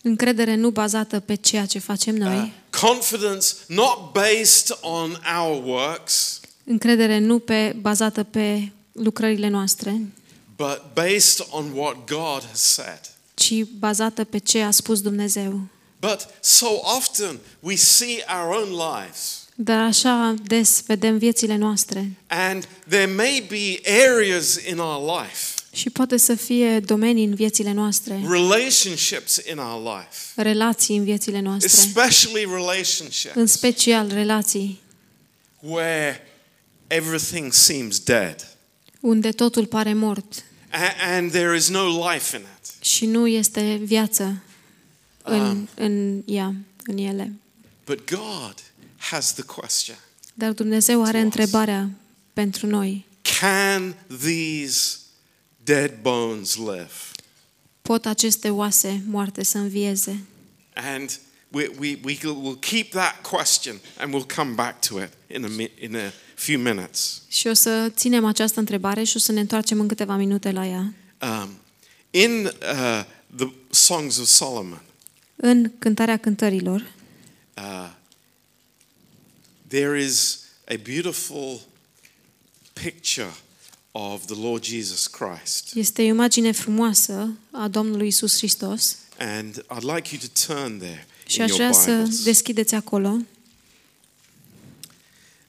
Încredere 0.06 0.56
nu 0.56 0.70
bazată 0.70 1.20
pe 1.20 1.36
ceea 1.36 1.66
ce 1.66 1.80
facem 1.80 2.14
uh, 2.14 2.20
noi, 2.20 2.54
confidence 2.82 3.48
not 3.68 4.12
based 4.12 4.78
on 4.82 5.20
our 5.40 5.64
works, 5.66 6.40
încredere 6.64 7.20
nu 7.20 7.40
pe 7.40 7.76
bazată 7.82 8.24
pe 8.24 8.72
lucrările 8.92 9.48
noastre, 9.48 10.02
but 10.56 10.82
based 10.94 11.48
on 11.50 11.72
what 11.76 11.96
God 12.08 12.44
has 12.50 12.62
said. 12.62 13.00
ci 13.34 13.64
bazată 13.80 14.24
pe 14.24 14.38
ce 14.38 14.62
a 14.62 14.72
spus 14.72 15.02
Dumnezeu. 15.02 15.62
But 16.00 16.28
so 16.40 16.68
often 16.98 17.40
we 17.60 17.76
see 17.76 18.24
our 18.28 18.56
own 18.56 18.70
lives. 18.70 19.48
Dar 19.56 19.80
așa 19.80 20.36
des 20.44 20.84
vedem 20.86 21.18
viețile 21.18 21.56
noastre 21.56 22.12
And 22.28 22.68
there 22.88 23.06
may 23.06 23.46
be 23.48 23.92
areas 24.08 24.56
in 24.70 24.78
our 24.78 25.20
life, 25.22 25.54
și 25.72 25.90
poate 25.90 26.18
să 26.18 26.36
fie 26.36 26.80
domenii 26.80 27.26
în 27.26 27.36
viețile 27.36 27.72
noastre, 27.72 28.22
relationships 28.30 29.42
in 29.52 29.58
our 29.58 29.96
life, 29.96 30.42
relații 30.42 30.98
în 30.98 31.04
viețile 31.04 31.40
noastre, 31.40 31.68
especially 31.68 32.44
în 32.44 32.52
relationships 32.54 33.52
special 33.52 34.10
relații 34.14 34.82
where 35.60 36.28
everything 36.88 37.54
seems 37.54 38.00
dead 38.00 38.53
unde 39.04 39.32
totul 39.32 39.66
pare 39.66 39.94
mort 39.94 40.44
a- 40.70 41.16
and 41.16 41.32
there 41.32 41.56
is 41.56 41.70
no 41.70 42.10
life 42.12 42.38
in 42.38 42.44
it. 42.58 42.84
și 42.86 43.06
nu 43.06 43.28
este 43.28 43.76
viață 43.84 44.44
în, 45.24 45.68
în 45.76 46.22
ea, 46.26 46.54
în 46.86 46.98
ele. 46.98 47.34
But 47.86 48.10
God 48.12 48.56
has 48.98 49.34
the 49.34 49.44
question 49.44 49.98
Dar 50.34 50.52
Dumnezeu 50.52 51.04
are 51.04 51.20
întrebarea 51.20 51.90
pentru 52.34 52.68
noi. 52.68 53.06
Can 53.40 53.96
these 54.22 54.98
dead 55.64 55.92
bones 56.02 56.56
live? 56.56 56.92
Pot 57.82 58.06
aceste 58.06 58.50
oase 58.50 59.04
moarte 59.08 59.44
să 59.44 59.58
învieze? 59.58 60.24
And 60.74 61.20
we, 61.50 61.70
we, 61.80 62.00
we 62.04 62.18
will 62.24 62.58
keep 62.60 62.90
that 62.92 63.22
question 63.22 63.80
and 63.98 64.14
we'll 64.14 64.36
come 64.36 64.52
back 64.52 64.86
to 64.88 65.02
it 65.02 65.10
in 65.36 65.44
a, 65.44 65.48
mi- 65.48 65.72
in 65.80 65.96
a 65.96 66.12
few 66.44 66.60
minutes. 66.60 67.22
Și 67.28 67.48
o 67.48 67.54
să 67.54 67.92
ținem 67.96 68.26
această 68.26 68.60
întrebare 68.60 69.04
și 69.04 69.16
o 69.16 69.20
să 69.20 69.32
ne 69.32 69.40
întoarcem 69.40 69.80
în 69.80 69.88
câteva 69.88 70.16
minute 70.16 70.52
la 70.52 70.68
ea. 70.68 70.94
Um, 71.22 71.50
in 72.10 72.46
uh, 72.46 73.04
the 73.36 73.52
Songs 73.70 74.18
of 74.18 74.28
Solomon, 74.28 74.82
În 75.36 75.72
Cântarea 75.80 76.18
Cântărilor 76.18 76.92
uh, 77.58 77.92
there 79.68 80.04
is 80.04 80.40
a 80.70 80.74
beautiful 80.84 81.60
picture 82.74 83.34
of 83.92 84.26
the 84.26 84.36
Lord 84.42 84.64
Jesus 84.64 85.08
Christ. 85.08 85.72
este 85.76 86.02
o 86.02 86.06
imagine 86.06 86.52
frumoasă 86.52 87.34
a 87.52 87.68
Domnului 87.68 88.08
Isus 88.08 88.38
Hristos 88.38 88.98
And 89.18 89.66
I'd 89.78 89.96
like 89.96 90.10
you 90.16 90.22
to 90.22 90.54
turn 90.54 90.78
there 90.78 91.08
și 91.28 91.38
in 91.38 91.44
aș 91.44 91.50
your 91.50 91.60
vrea 91.60 91.72
să 91.72 91.92
Bibles. 91.92 92.24
deschideți 92.24 92.76
acolo. 92.76 93.08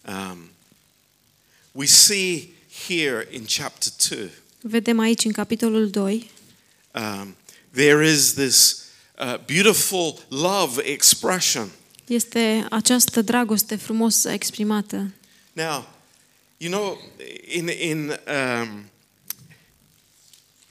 Um, 0.08 0.38
we 1.74 1.86
see 1.86 2.54
here 2.86 3.28
in 3.30 3.44
chapter 3.46 3.92
2, 4.18 4.30
Vedem 4.60 4.98
aici 4.98 5.24
în 5.24 5.32
capitolul 5.32 5.90
2 5.90 6.30
um, 6.92 7.36
there 7.70 8.10
is 8.10 8.32
this 8.32 8.84
uh, 9.18 9.34
beautiful 9.46 10.24
love 10.28 10.82
expression. 10.82 11.70
este 12.06 12.66
această 12.70 13.22
dragoste 13.22 13.76
frumos 13.76 14.24
exprimată. 14.24 15.10
Now, 15.52 15.88
you 16.56 16.70
know, 16.72 16.98
in, 17.48 17.68
in, 17.68 18.08
um, 18.08 18.84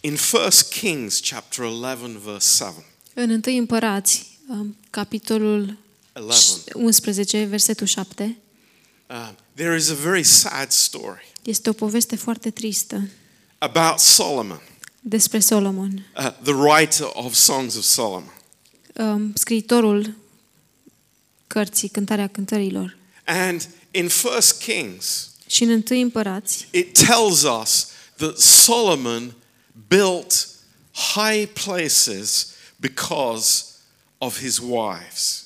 in 0.01 0.17
1 0.33 0.50
Kings 0.69 1.19
chapter 1.19 1.65
11, 1.65 2.19
verse 2.24 2.63
7, 2.63 2.86
În 3.13 3.29
1 3.45 3.57
Împărați, 3.57 4.39
um, 4.48 4.77
capitolul 4.89 5.77
11 6.13 6.74
11, 6.74 7.43
versetul 7.43 7.88
7, 7.88 8.38
um, 9.10 9.36
there 9.55 9.75
is 9.75 9.89
a 9.89 9.93
very 9.93 10.24
sad 10.24 10.72
story 10.72 11.31
este 11.43 11.69
o 11.69 11.74
poveste 11.74 12.15
foarte 12.15 12.50
tristă 12.50 13.10
about 13.57 14.00
Solomon, 14.00 14.62
despre 15.01 15.39
Solomon. 15.39 16.05
uh, 16.17 16.31
the 16.43 16.53
writer 16.53 17.10
of 17.13 17.33
Songs 17.33 17.75
of 17.75 17.83
Solomon. 17.83 18.33
Um, 18.93 19.33
scriitorul 19.36 20.13
cărții 21.48 21.88
Cântarea 21.89 22.27
Cântărilor. 22.27 22.98
And 23.25 23.69
in 23.91 24.10
1 24.24 24.33
Kings, 24.60 25.29
Și 25.48 25.63
în 25.63 25.83
1 25.89 26.00
Împărați 26.01 26.67
it 26.72 27.05
tells 27.05 27.41
us 27.62 27.88
that 28.15 28.38
Solomon 28.39 29.33
built 29.88 30.48
high 30.91 31.45
places 31.63 32.48
because 32.75 33.63
of 34.17 34.39
his 34.39 34.57
wives. 34.57 35.45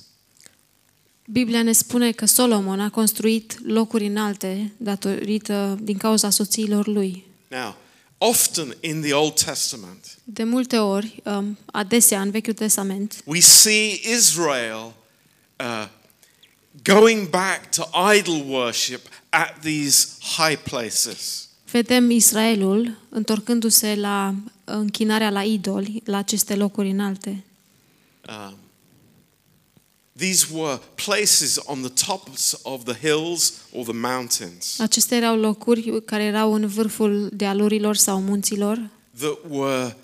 Biblia 1.30 1.62
ne 1.62 1.72
spune 1.72 2.12
că 2.12 2.26
Solomon 2.26 2.80
a 2.80 2.90
construit 2.90 3.60
locuri 3.66 4.06
înalte 4.06 4.72
datorită 4.78 5.78
din 5.82 5.98
cauza 5.98 6.30
soțiilor 6.30 6.88
lui. 6.88 7.24
Now, 7.48 7.76
often 8.18 8.76
in 8.80 9.02
the 9.02 9.14
Old 9.14 9.34
Testament, 9.34 10.18
De 10.24 10.44
multe 10.44 10.78
ori, 10.78 11.22
um, 11.24 11.58
adesea 11.66 12.22
în 12.22 12.32
Vechiul 12.32 12.54
Testament, 12.54 13.22
we 13.26 13.40
see 13.40 14.00
Israel 14.18 14.94
uh, 15.60 15.88
going 16.84 17.30
back 17.30 17.70
to 17.76 17.90
idol 18.16 18.44
worship 18.50 19.02
at 19.30 19.60
these 19.62 20.08
high 20.38 20.58
places. 20.64 21.48
vedem 21.72 22.10
Israelul 22.10 22.98
întorcându-se 23.10 23.96
la 23.96 24.36
închinarea 24.64 25.30
la 25.30 25.44
idoli, 25.44 26.02
la 26.06 26.18
aceste 26.18 26.56
locuri 26.56 26.90
înalte. 26.90 27.44
Um, 28.30 28.58
These 30.18 30.46
were 30.54 30.80
places 31.06 31.60
on 31.66 31.82
the 31.82 32.06
tops 32.06 32.60
of 32.62 32.84
the 32.84 33.08
hills 33.08 33.54
or 33.72 33.84
the 33.84 33.94
mountains 33.94 34.80
Acestea 34.80 35.18
erau 35.18 35.40
locuri 35.40 36.02
care 36.06 36.24
erau 36.24 36.54
în 36.54 36.68
vârful 36.68 37.30
dealurilor 37.34 37.96
sau 37.96 38.22
munților, 38.22 38.90
that 39.20 39.38
were 39.50 39.96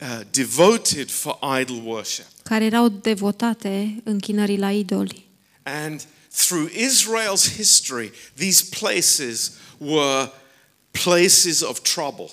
uh, 0.00 0.20
devoted 0.30 1.10
for 1.10 1.38
idol 1.60 1.82
worship. 1.84 2.24
care 2.42 2.64
erau 2.64 2.88
devotate 2.88 4.00
închinării 4.04 4.58
la 4.58 4.72
idoli. 4.72 5.26
And 5.62 6.00
through 6.46 6.70
Israel's 6.70 7.56
history, 7.56 8.12
these 8.36 8.64
places 8.80 9.52
were 9.78 10.30
places 10.90 11.60
of 11.60 11.80
trouble. 11.80 12.30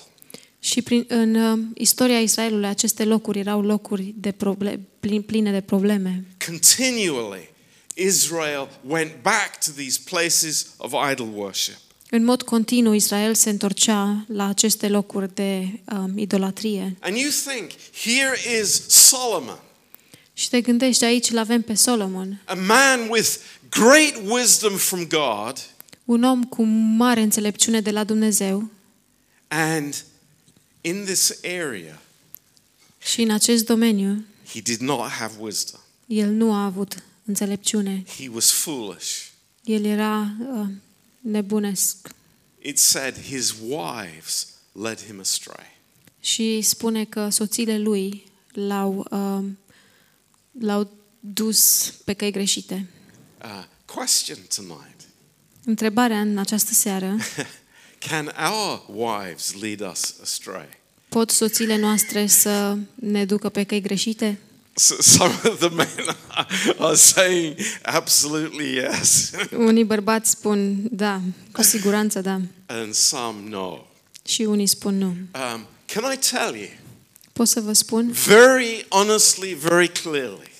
Și 0.58 0.82
prin, 0.82 1.04
în 1.08 1.34
uh, 1.34 1.58
istoria 1.74 2.20
Israelului 2.20 2.68
aceste 2.68 3.04
locuri 3.04 3.38
erau 3.38 3.62
locuri 3.62 4.14
de 4.16 4.32
proble- 4.32 4.80
plin, 5.06 5.22
pline 5.22 5.50
de 5.50 5.60
probleme. 5.60 6.24
Continually, 6.46 7.48
Israel 7.94 8.68
went 8.82 9.22
back 9.22 9.58
to 9.64 9.70
these 9.70 10.00
places 10.04 10.66
of 10.76 10.92
idol 11.12 11.28
worship. 11.34 11.76
În 12.10 12.24
mod 12.24 12.42
continuu 12.42 12.92
Israel 12.92 13.34
se 13.34 13.50
întorcea 13.50 14.24
la 14.28 14.48
aceste 14.48 14.88
locuri 14.88 15.34
de 15.34 15.68
um, 15.92 16.18
idolatrie. 16.18 16.96
And 17.00 17.16
you 17.16 17.30
think, 17.46 17.70
here 18.02 18.60
is 18.60 18.88
Solomon, 18.88 19.58
Și 20.32 20.48
te 20.48 20.60
gândești 20.60 21.04
aici 21.04 21.30
îl 21.30 21.38
avem 21.38 21.62
pe 21.62 21.74
Solomon, 21.74 22.42
a 22.44 22.54
man 22.54 23.08
with 23.08 23.36
great 23.70 24.14
wisdom 24.26 24.76
from 24.76 25.06
God, 25.08 25.58
un 26.04 26.22
om 26.22 26.44
cu 26.44 26.62
mare 26.96 27.20
înțelepciune 27.20 27.80
de 27.80 27.90
la 27.90 28.04
Dumnezeu 28.04 28.70
and 29.48 30.04
in 30.80 31.04
this 31.04 31.38
area, 31.44 32.02
și 32.98 33.22
în 33.22 33.30
acest 33.30 33.64
domeniu 33.64 34.24
he 34.52 34.60
did 34.60 34.80
not 34.80 35.08
have 35.10 35.34
wisdom. 35.38 35.80
el 36.06 36.30
nu 36.30 36.52
a 36.52 36.64
avut 36.64 37.02
înțelepciune. 37.24 38.04
He 38.18 38.28
was 38.28 38.50
foolish. 38.50 39.26
El 39.64 39.84
era 39.84 40.36
uh, 40.40 40.66
nebunesc. 41.20 41.96
It 42.62 42.78
said 42.78 43.18
his 43.18 43.54
wives 43.68 44.46
led 44.72 45.04
him 45.04 45.20
astray. 45.20 45.78
Și 46.20 46.60
spune 46.60 47.04
că 47.04 47.28
soțiile 47.28 47.78
lui 47.78 48.24
l-au, 48.52 49.06
uh, 49.10 49.50
l-au 50.60 50.90
dus 51.20 51.90
pe 52.04 52.12
căi 52.12 52.30
greșite. 52.30 52.86
Uh, 53.42 53.64
question 53.84 54.38
tonight 54.56 55.00
Întrebarea 55.64 56.20
în 56.20 56.38
această 56.38 56.72
seară, 56.72 57.16
Can 58.08 58.32
our 58.52 58.84
wives 58.88 59.54
lead 59.60 59.80
us 59.90 60.14
astray? 60.22 60.75
Pot 61.16 61.30
soțiile 61.30 61.76
noastre 61.76 62.26
să 62.26 62.76
ne 62.94 63.24
ducă 63.24 63.48
pe 63.48 63.62
căi 63.64 63.80
greșite? 63.80 64.38
S- 64.74 64.96
Some 65.00 65.34
of 65.44 65.58
the 65.58 65.68
men 65.68 66.16
are 66.78 66.94
saying 66.96 67.56
absolutely 67.82 68.74
yes, 68.74 69.30
Unii 69.56 69.84
bărbați 69.84 70.30
spun 70.30 70.76
da, 70.90 71.20
cu 71.52 71.62
siguranță 71.62 72.20
da. 72.20 72.40
and 72.66 72.94
some 72.94 73.48
no. 73.48 73.78
Și 74.24 74.42
unii 74.42 74.66
spun 74.66 74.98
nu. 74.98 75.06
Um, 75.06 75.66
can 75.86 76.12
I 76.12 76.16
tell 76.30 76.54
you, 76.54 76.68
Pot 77.32 77.48
să 77.48 77.60
vă 77.60 77.72
spun 77.72 78.10
very 78.26 78.86
honestly, 78.88 79.54
very 79.54 79.88
clearly, 79.92 80.50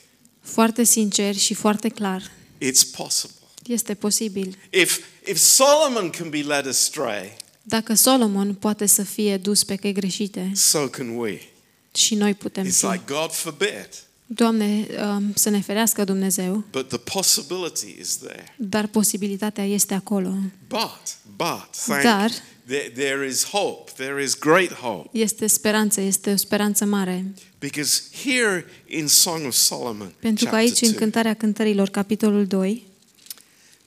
foarte 0.43 0.85
sincer 0.85 1.35
și 1.35 1.55
foarte 1.55 1.89
clar, 1.89 2.23
it's 2.65 2.91
possible. 2.97 3.35
este 3.67 3.95
posibil. 3.95 4.59
If, 4.71 4.99
if 5.25 5.37
Solomon 5.39 6.11
can 6.11 6.29
be 6.31 6.39
led 6.41 6.67
astray, 6.67 7.37
Dacă 7.69 7.95
Solomon 7.95 8.55
poate 8.55 8.87
să 8.87 9.03
fie 9.03 9.37
dus 9.37 9.65
pe 9.65 9.77
căi 9.77 9.93
greșite, 9.93 10.51
so 10.55 10.79
can 10.89 11.17
we. 11.17 11.41
și 11.95 12.15
noi 12.15 12.35
putem 12.35 12.67
It's 12.67 12.79
fi. 12.79 12.85
like 12.85 13.03
God 13.07 13.31
forbid, 13.33 13.89
Doamne, 14.29 14.87
um, 15.17 15.33
să 15.35 15.49
ne 15.51 15.61
ferească 15.61 16.05
Dumnezeu, 16.05 16.65
but 16.71 16.89
the 16.89 16.99
possibility 16.99 17.97
is 18.01 18.17
there. 18.17 18.55
dar 18.59 18.87
posibilitatea 18.87 19.65
este 19.67 19.95
acolo. 19.95 20.35
But, 20.69 21.01
but, 21.37 21.71
thank 21.87 22.03
Dar 22.03 22.31
there, 22.67 22.91
there 22.95 23.27
is 23.29 23.45
hope. 23.45 23.91
There 23.97 24.23
is 24.23 24.39
great 24.39 24.73
hope. 24.73 25.09
este 25.19 25.47
speranță, 25.47 26.01
este 26.01 26.33
o 26.33 26.37
speranță 26.37 26.85
mare. 26.85 27.25
Because 27.59 28.03
here 28.25 28.65
in 28.87 29.07
Song 29.07 29.47
of 29.47 29.55
Solomon, 29.55 30.13
Pentru 30.21 30.45
că 30.45 30.51
chapter 30.51 30.69
aici, 30.69 30.81
în 30.81 30.89
2, 30.91 30.99
Cântarea 30.99 31.35
Cântărilor, 31.35 31.89
capitolul 31.89 32.47
2, 32.47 32.87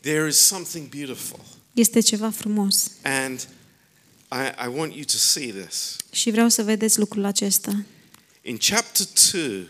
there 0.02 0.28
is 0.28 0.38
something 0.38 0.88
beautiful. 0.90 1.40
este 1.74 2.00
ceva 2.00 2.30
frumos. 2.30 2.92
And 3.04 3.48
I, 4.32 4.66
I 4.66 4.68
want 4.78 4.94
you 4.94 5.04
to 5.04 5.18
see 5.18 5.52
this. 5.52 5.96
Și 6.12 6.32
vreau 6.32 6.50
să 6.50 6.64
vedeți 6.64 7.00
lucrul 7.00 7.26
acesta. 7.26 7.84
In 8.42 8.58
chapter 8.58 9.06
2 9.32 9.68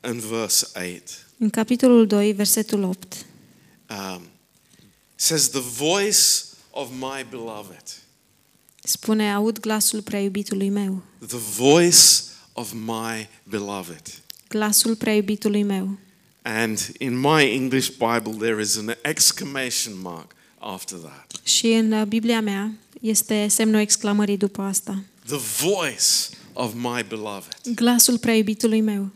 and 0.00 0.20
verse 0.20 0.66
8, 0.74 1.26
În 1.38 1.50
capitolul 1.50 2.06
2, 2.06 2.32
versetul 2.32 2.82
8, 2.82 3.26
um, 3.90 4.22
says, 5.14 5.48
The 5.48 5.60
voice 5.60 6.18
of 6.70 6.88
my 6.90 7.26
beloved, 7.30 7.82
spune, 8.82 9.32
aud 9.32 9.60
glasul 9.60 10.02
prea 10.02 10.20
iubitului 10.20 10.68
meu, 10.68 11.02
the 11.26 11.38
voice 11.56 11.98
of 12.52 12.72
my 12.72 13.28
beloved. 13.44 14.02
glasul 14.48 14.96
prea 14.96 15.14
iubitului 15.14 15.62
meu. 15.62 15.98
And 16.42 16.92
in 16.98 17.18
my 17.18 17.52
English 17.54 17.88
Bible, 17.90 18.32
there 18.38 18.60
is 18.60 18.76
an 18.76 18.94
exclamation 19.02 20.00
mark 20.00 20.34
after 20.58 20.98
that. 20.98 21.30
Și 21.42 21.66
în 21.66 21.92
uh, 21.92 22.06
Biblia 22.06 22.40
mea 22.40 22.72
este 23.02 23.46
semnul 23.48 23.80
exclamării 23.80 24.36
după 24.36 24.62
asta. 24.62 25.02
The 25.26 25.36
voice 25.66 26.04
of 26.52 26.72
my 26.74 27.04
beloved. 27.08 27.56
Glasul 27.74 28.18
prea 28.18 28.34
iubitului 28.36 28.80
meu. 28.80 29.08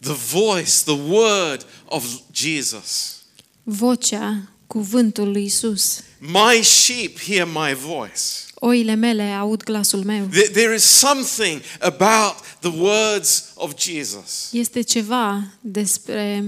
The 0.00 0.12
voice, 0.12 0.70
the 0.84 0.98
word 1.08 1.66
of 1.84 2.04
Jesus. 2.32 3.16
Vocea, 3.62 4.48
cuvântul 4.66 5.30
lui 5.30 5.44
Isus. 5.44 6.00
My 6.18 6.62
sheep 6.62 7.18
hear 7.18 7.46
my 7.46 7.74
voice. 7.74 8.20
Oile 8.54 8.94
mele 8.94 9.22
aud 9.22 9.62
glasul 9.62 10.04
meu. 10.04 10.26
There- 10.28 10.50
There 10.52 10.74
is 10.74 10.82
something 10.84 11.62
about 11.78 12.34
the 12.60 12.68
words 12.68 13.44
of 13.54 13.74
Jesus 13.78 14.48
Este 14.52 14.80
ceva 14.82 15.44
despre 15.60 16.44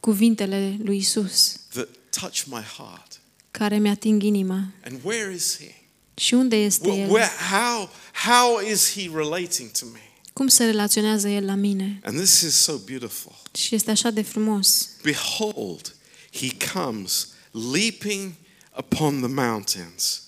cuvintele 0.00 0.76
lui 0.84 0.96
Isus 0.96 1.56
that 1.72 1.88
touch 2.20 2.42
my 2.46 2.62
heart. 2.76 3.20
care 3.50 3.78
mi-ating 3.78 4.22
inima. 4.22 4.72
And 4.84 4.98
where 5.04 5.34
is 5.34 5.58
he? 5.58 5.70
Și 6.14 6.34
unde 6.34 6.56
este 6.56 6.88
Where, 6.88 7.02
El? 7.02 7.10
where, 7.10 7.30
how, 7.50 7.90
how 8.12 8.60
is 8.70 8.92
he 8.92 9.10
relating 9.14 9.70
to 9.70 9.84
me? 9.92 10.00
Cum 10.32 10.46
se 10.48 10.64
relaționează 10.64 11.28
El 11.28 11.44
la 11.44 11.54
mine? 11.54 12.00
And 12.04 12.18
this 12.18 12.40
is 12.40 12.54
so 12.54 12.76
beautiful. 12.76 13.32
Și 13.54 13.74
este 13.74 13.90
așa 13.90 14.10
de 14.10 14.22
frumos. 14.22 14.88
Behold, 15.02 15.96
he 16.32 16.48
comes 16.72 17.28
leaping 17.72 18.32
upon 18.78 19.20
the 19.20 19.28
mountains 19.46 20.22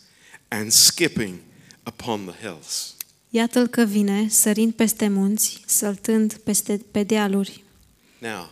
and 0.48 0.72
skipping 0.72 1.38
upon 1.86 2.24
the 2.24 2.48
hills. 2.48 2.94
Iată-l 3.30 3.66
că 3.66 3.82
vine, 3.82 4.28
sărind 4.28 4.72
peste 4.72 5.08
munți, 5.08 5.62
săltând 5.66 6.34
peste, 6.34 6.80
pe 6.90 7.02
dealuri. 7.02 7.62
Now, 8.18 8.50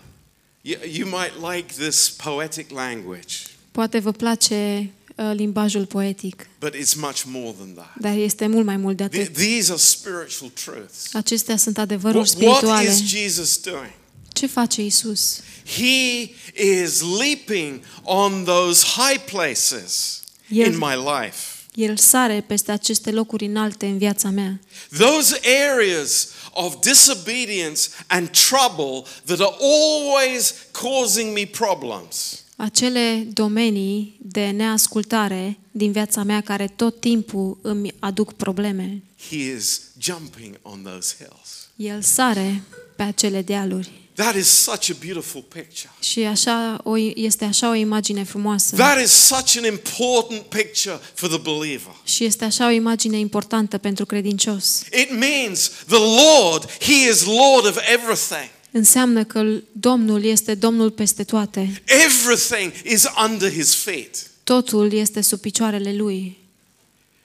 you, 0.60 0.80
you 0.92 1.08
might 1.08 1.52
like 1.52 1.86
this 1.88 2.10
poetic 2.10 2.70
language, 2.70 3.34
Poate 3.70 3.98
vă 3.98 4.10
place 4.12 4.54
uh, 4.74 4.86
limbajul 5.16 5.86
poetic, 5.86 6.46
but 6.60 6.74
it's 6.74 6.94
much 6.94 7.24
more 7.26 7.54
than 7.58 7.74
that. 7.74 7.92
dar 8.00 8.16
este 8.16 8.46
mult 8.46 8.64
mai 8.64 8.76
mult 8.76 8.96
de 8.96 9.08
Th- 9.08 9.20
atât. 9.22 9.34
These 9.36 9.70
are 9.70 9.80
spiritual 9.80 10.50
truths. 10.64 11.14
Acestea 11.14 11.56
sunt 11.56 11.78
adevăruri 11.78 12.18
What, 12.18 12.42
what 12.42 12.56
spirituale. 12.56 12.88
is 12.88 13.02
Jesus 13.02 13.58
doing? 13.60 13.92
Ce 14.32 14.46
face 14.46 14.82
Isus? 14.82 15.40
He 15.76 16.30
is 16.54 17.00
leaping 17.18 17.84
on 18.02 18.44
those 18.44 18.84
high 18.86 19.20
places 19.24 20.20
El- 20.48 20.66
in 20.66 20.78
my 20.78 20.94
life. 21.22 21.36
El 21.74 21.96
sare 21.96 22.40
peste 22.46 22.72
aceste 22.72 23.10
locuri 23.10 23.44
înalte 23.44 23.86
în 23.86 23.98
viața 23.98 24.28
mea. 24.30 24.60
Those 24.98 25.40
areas 25.70 26.28
of 26.50 26.74
disobedience 26.80 27.80
and 28.06 28.30
trouble 28.48 29.02
that 29.24 29.40
are 29.40 29.56
always 29.60 30.54
causing 30.72 31.32
me 31.32 31.46
problems. 31.46 32.42
Acele 32.62 33.26
domenii 33.32 34.16
de 34.20 34.50
neascultare 34.50 35.58
din 35.70 35.92
viața 35.92 36.22
mea 36.22 36.40
care 36.40 36.66
tot 36.76 37.00
timpul 37.00 37.58
îmi 37.62 37.94
aduc 37.98 38.32
probleme. 38.32 39.02
He 39.30 39.36
is 39.36 39.80
jumping 39.98 40.58
on 40.62 40.82
those 40.82 41.14
hills. 41.18 41.68
El 41.76 42.02
sare 42.02 42.62
pe 42.96 43.02
acele 43.02 43.42
dealuri. 43.42 43.90
That 44.14 44.34
is 44.34 44.46
such 44.46 44.90
a 44.90 44.96
beautiful 45.04 45.42
picture. 45.42 45.90
Și 46.00 46.20
așa 46.20 46.80
o, 46.82 46.98
este 47.14 47.44
așa 47.44 47.70
o 47.70 47.74
imagine 47.74 48.24
frumoasă. 48.24 48.76
That 48.76 49.02
is 49.02 49.10
such 49.10 49.56
an 49.56 49.64
important 49.64 50.40
picture 50.42 50.98
for 51.14 51.28
the 51.28 51.38
believer. 51.38 51.94
Și 52.04 52.24
este 52.24 52.44
așa 52.44 52.66
o 52.66 52.70
imagine 52.70 53.18
importantă 53.18 53.78
pentru 53.78 54.06
credincios. 54.06 54.82
It 55.00 55.10
means 55.10 55.70
the 55.86 55.98
Lord, 55.98 56.70
He 56.78 57.08
is 57.10 57.24
Lord 57.24 57.66
of 57.66 57.78
everything. 57.92 58.50
Înseamnă 58.72 59.24
că 59.24 59.44
Domnul 59.72 60.24
este 60.24 60.54
Domnul 60.54 60.90
peste 60.90 61.24
toate. 61.24 61.82
Everything 61.84 62.72
is 62.84 63.06
under 63.24 63.52
His 63.52 63.74
feet. 63.74 64.30
Totul 64.44 64.92
este 64.92 65.20
sub 65.20 65.40
picioarele 65.40 65.94
Lui. 65.94 66.38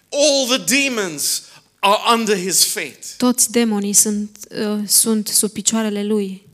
All 0.09 0.57
the 0.57 0.79
demons 0.81 1.41
are 1.79 2.13
under 2.13 2.37
His 2.37 2.65
feet. 2.65 3.15
Toți 3.17 3.51
demonii 3.51 3.93
sunt, 3.93 4.37
uh, 4.59 4.79
sunt 4.87 5.27
sub 5.27 5.51
picioarele 5.51 6.03
Lui. 6.03 6.47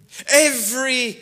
Every 0.47 1.17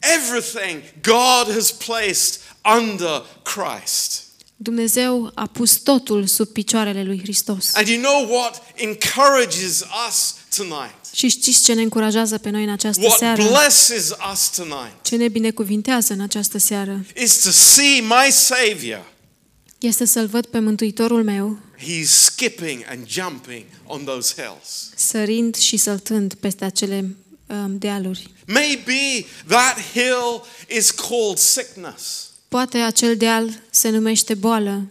Everything 0.00 0.82
God 1.02 1.52
has 1.54 1.72
placed 1.72 2.40
under 2.78 3.24
Christ. 3.42 4.22
Dumnezeu 4.56 5.30
a 5.34 5.46
pus 5.46 5.76
totul 5.76 6.26
sub 6.26 6.48
picioarele 6.48 7.02
lui 7.02 7.20
Hristos. 7.20 7.74
And 7.74 7.86
you 7.86 8.00
know 8.00 8.36
what 8.36 8.62
encourages 8.74 9.84
us 10.08 10.34
tonight? 10.58 10.94
Și 11.14 11.28
știți 11.28 11.62
ce 11.64 11.72
ne 11.72 11.82
încurajează 11.82 12.38
pe 12.38 12.50
noi 12.50 12.62
în 12.64 12.70
această 12.70 13.02
What 13.04 13.18
seară? 13.18 13.42
blesses 13.42 14.10
us 14.32 14.50
tonight 14.56 14.94
Ce 15.02 15.16
ne 15.16 15.28
binecuvintează 15.28 16.12
în 16.12 16.20
această 16.20 16.58
seară? 16.58 17.04
is 17.22 17.42
to 17.42 17.50
see 17.50 18.00
my 18.00 18.30
Savior. 18.32 19.12
Este 19.78 20.04
să-L 20.04 20.26
văd 20.26 20.46
pe 20.46 20.58
Mântuitorul 20.58 21.24
meu 21.24 21.58
He's 21.78 22.08
skipping 22.10 22.84
and 22.90 23.08
jumping 23.08 23.64
on 23.86 24.04
those 24.04 24.34
hills. 24.36 24.90
sărind 24.96 25.56
și 25.56 25.76
săltând 25.76 26.34
peste 26.34 26.64
acele 26.64 27.16
um, 27.46 27.78
dealuri. 27.78 28.30
Maybe 28.46 29.26
that 29.46 29.78
hill 29.92 30.44
is 30.78 30.90
called 30.90 31.38
sickness. 31.38 32.26
Poate 32.48 32.78
acel 32.78 33.16
deal 33.16 33.60
se 33.70 33.88
numește 33.88 34.34
boală, 34.34 34.82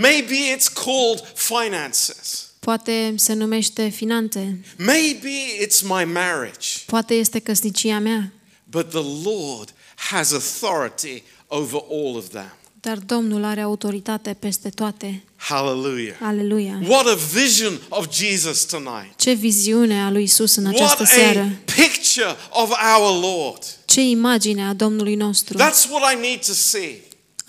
Maybe 0.00 0.34
it's 0.56 0.72
called 0.84 1.32
finances. 1.34 2.44
Poate 2.70 3.12
se 3.16 3.32
numește 3.32 3.88
finanțe, 3.88 4.60
Maybe 4.78 5.30
it's 5.66 5.80
my 5.82 6.04
marriage. 6.12 6.68
poate 6.86 7.14
este 7.14 7.38
căsnicia 7.38 7.98
mea, 7.98 8.32
But 8.70 8.88
the 8.90 9.04
Lord 9.24 9.74
has 9.94 10.32
authority 10.32 11.22
over 11.46 11.80
all 11.90 12.16
of 12.16 12.28
them. 12.28 12.54
dar 12.80 12.98
Domnul 12.98 13.44
are 13.44 13.60
autoritate 13.60 14.36
peste 14.38 14.68
toate. 14.68 15.22
Hallelujah. 15.36 16.14
Aleluia! 16.20 16.80
What 16.88 17.06
a 17.06 17.14
vision 17.32 17.80
of 17.88 18.14
Jesus 18.14 18.64
tonight. 18.64 19.12
Ce 19.16 19.32
viziune 19.32 20.02
a 20.02 20.10
lui 20.10 20.22
Isus 20.22 20.54
în 20.56 20.64
What 20.64 20.74
această 20.76 21.02
a 21.02 21.06
seară! 21.06 21.48
picture 21.64 22.36
of 22.50 22.70
our 22.98 23.20
Lord. 23.22 23.62
Ce 23.84 24.00
imagine 24.00 24.62
a 24.66 24.72
Domnului 24.72 25.14
nostru! 25.14 25.58
That's 25.58 25.90
what 25.90 26.12
I 26.12 26.20
need 26.20 26.44
to 26.46 26.52
see. 26.52 26.94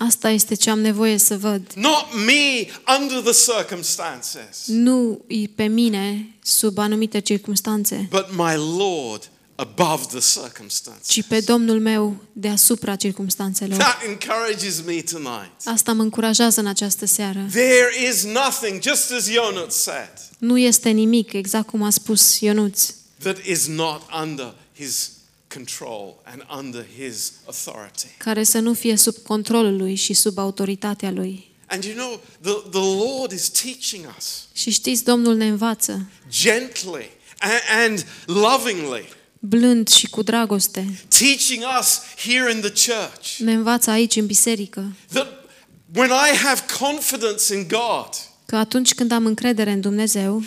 Asta 0.00 0.30
este 0.30 0.54
ce 0.54 0.70
am 0.70 0.80
nevoie 0.80 1.16
să 1.18 1.38
văd. 1.38 1.72
Not 1.74 2.06
me 2.26 2.66
under 3.00 3.32
the 3.32 3.52
circumstances, 3.52 4.64
Nu 4.66 5.24
îi 5.28 5.48
pe 5.54 5.64
mine 5.64 6.34
sub 6.42 6.78
anumite 6.78 7.18
circunstanțe, 7.20 8.08
but 8.10 8.26
my 8.36 8.54
Lord 8.78 9.30
above 9.54 10.02
the 10.08 10.40
circumstances. 10.40 11.06
ci 11.08 11.22
pe 11.22 11.40
Domnul 11.40 11.80
meu 11.80 12.16
deasupra 12.32 12.96
circunstanțelor. 12.96 13.78
That 13.78 14.02
encourages 14.08 14.82
me 14.86 15.00
tonight. 15.10 15.50
Asta 15.64 15.92
mă 15.92 16.02
încurajează 16.02 16.60
în 16.60 16.66
această 16.66 17.06
seară. 17.06 17.46
There 17.50 18.08
is 18.10 18.24
nothing, 18.24 18.82
just 18.82 19.12
as 19.12 19.30
Jonas 19.30 19.74
said, 19.74 20.12
Nu 20.38 20.58
este 20.58 20.88
nimic, 20.90 21.32
exact 21.32 21.66
cum 21.66 21.82
a 21.82 21.90
spus 21.90 22.40
Ionuț, 22.40 22.90
that 23.18 23.36
is 23.46 23.66
not 23.66 24.02
under 24.22 24.54
his 24.76 25.10
control 25.58 26.14
and 26.24 26.44
under 26.58 26.84
his 26.98 27.32
authority. 27.46 28.06
care 28.18 28.42
să 28.44 28.58
nu 28.58 28.72
fie 28.74 28.96
sub 28.96 29.14
controlul 29.16 29.76
lui 29.76 29.94
și 29.94 30.12
sub 30.14 30.38
autoritatea 30.38 31.10
lui. 31.10 31.46
And 31.66 31.84
you 31.84 31.94
know, 31.94 32.20
the, 32.40 32.68
the 32.70 33.06
Lord 33.08 33.32
is 33.32 33.48
teaching 33.48 34.14
us 34.18 34.46
Și 34.52 34.70
știți, 34.70 35.04
Domnul 35.04 35.36
ne 35.36 35.46
învață 35.46 36.10
gently 36.30 37.10
and, 37.38 37.60
and 37.84 38.06
lovingly, 38.26 39.08
blând 39.38 39.88
și 39.88 40.06
cu 40.08 40.22
dragoste. 40.22 41.00
teaching 41.18 41.64
us 41.80 42.00
here 42.16 42.50
in 42.52 42.60
the 42.60 42.70
church 42.92 43.36
Ne 43.38 43.52
învață 43.52 43.90
aici 43.90 44.16
în 44.16 44.26
biserică 44.26 44.92
that 45.12 45.26
when 45.94 46.10
I 46.10 46.36
have 46.36 46.60
confidence 46.78 47.54
in 47.54 47.68
God, 47.68 48.08
că 48.50 48.56
atunci 48.56 48.94
când 48.94 49.12
am 49.12 49.26
încredere 49.26 49.70
în 49.70 49.80
Dumnezeu, 49.80 50.42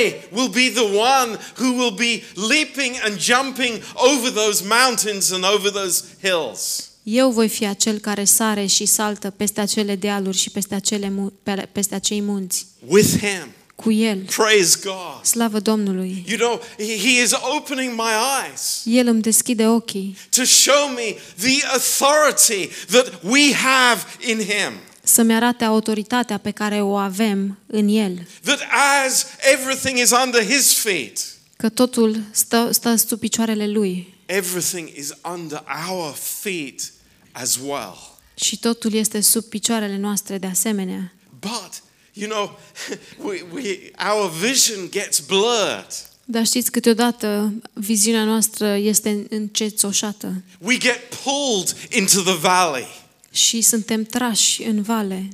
I 0.00 0.14
will 0.32 0.48
be 0.48 0.70
the 0.74 0.84
one 0.96 1.38
who 1.58 1.72
will 1.76 1.94
be 1.96 2.22
leaping 2.48 2.94
and 3.04 3.20
jumping 3.20 3.80
over 3.94 4.30
those 4.30 4.64
mountains 4.86 5.30
and 5.30 5.44
over 5.54 5.70
those 5.70 6.04
hills. 6.22 6.88
eu 7.02 7.30
voi 7.30 7.48
fi 7.48 7.66
acel 7.66 7.98
care 7.98 8.24
sare 8.24 8.66
și 8.66 8.84
saltă 8.86 9.30
peste 9.30 9.60
acele 9.60 9.96
dealuri 9.96 10.36
și 10.36 10.50
peste, 10.50 10.74
acele 10.74 11.10
mu- 11.10 11.32
pe- 11.42 11.68
peste 11.72 11.94
acei 11.94 12.20
munți. 12.20 12.66
with 12.86 13.08
him. 13.18 13.52
Cu 13.74 13.92
El. 13.92 14.18
Praise 14.36 14.78
God. 14.84 15.24
Slavă 15.24 15.60
Domnului! 15.60 16.24
You 16.28 16.38
know, 16.38 16.60
he 16.78 16.98
he 16.98 17.22
is 17.22 17.32
opening 17.56 17.92
my 17.94 18.10
eyes 18.46 18.82
El 18.84 19.06
îmi 19.06 19.22
deschide 19.22 19.66
ochii 19.66 20.16
to 20.30 20.44
show 20.44 20.88
me 20.94 21.16
the 21.38 21.66
authority 21.72 22.68
that 22.90 23.12
we 23.22 23.52
have 23.54 24.00
in 24.26 24.38
him. 24.38 24.72
Să-mi 25.08 25.34
arate 25.34 25.64
autoritatea 25.64 26.38
pe 26.38 26.50
care 26.50 26.82
o 26.82 26.96
avem 26.96 27.58
în 27.66 27.88
El. 27.88 28.26
That 28.42 28.60
as 29.06 29.26
everything 29.52 29.98
is 29.98 30.10
under 30.24 30.44
his 30.44 30.74
feet, 30.74 31.18
Că 31.56 31.68
totul 31.68 32.22
stă, 32.30 32.68
stă 32.72 32.94
sub 32.94 33.18
picioarele 33.18 33.66
Lui 33.66 34.16
everything 34.26 34.88
is 34.96 35.12
under 35.34 35.64
our 35.88 36.14
feet 36.40 36.80
as 37.32 37.58
well. 37.64 38.16
și 38.34 38.58
totul 38.58 38.92
este 38.94 39.20
sub 39.20 39.44
picioarele 39.44 39.96
noastre 39.96 40.38
de 40.38 40.46
asemenea. 40.46 41.12
But, 41.40 41.70
you 42.12 42.28
know, 42.30 42.58
we, 43.30 43.44
we, 43.52 43.78
our 44.10 44.30
vision 44.30 44.88
gets 44.90 45.18
blurred. 45.18 45.86
Dar 46.24 46.46
știți, 46.46 46.70
câteodată 46.70 47.52
viziunea 47.72 48.24
noastră 48.24 48.76
este 48.76 49.26
încețoșată 49.30 50.42
We 50.58 50.76
get 50.78 50.98
pulled 51.22 51.76
into 51.90 52.20
the 52.22 52.34
valley, 52.34 52.86
și 53.38 53.60
suntem 53.60 54.04
trași 54.04 54.62
în 54.62 54.82
vale. 54.82 55.28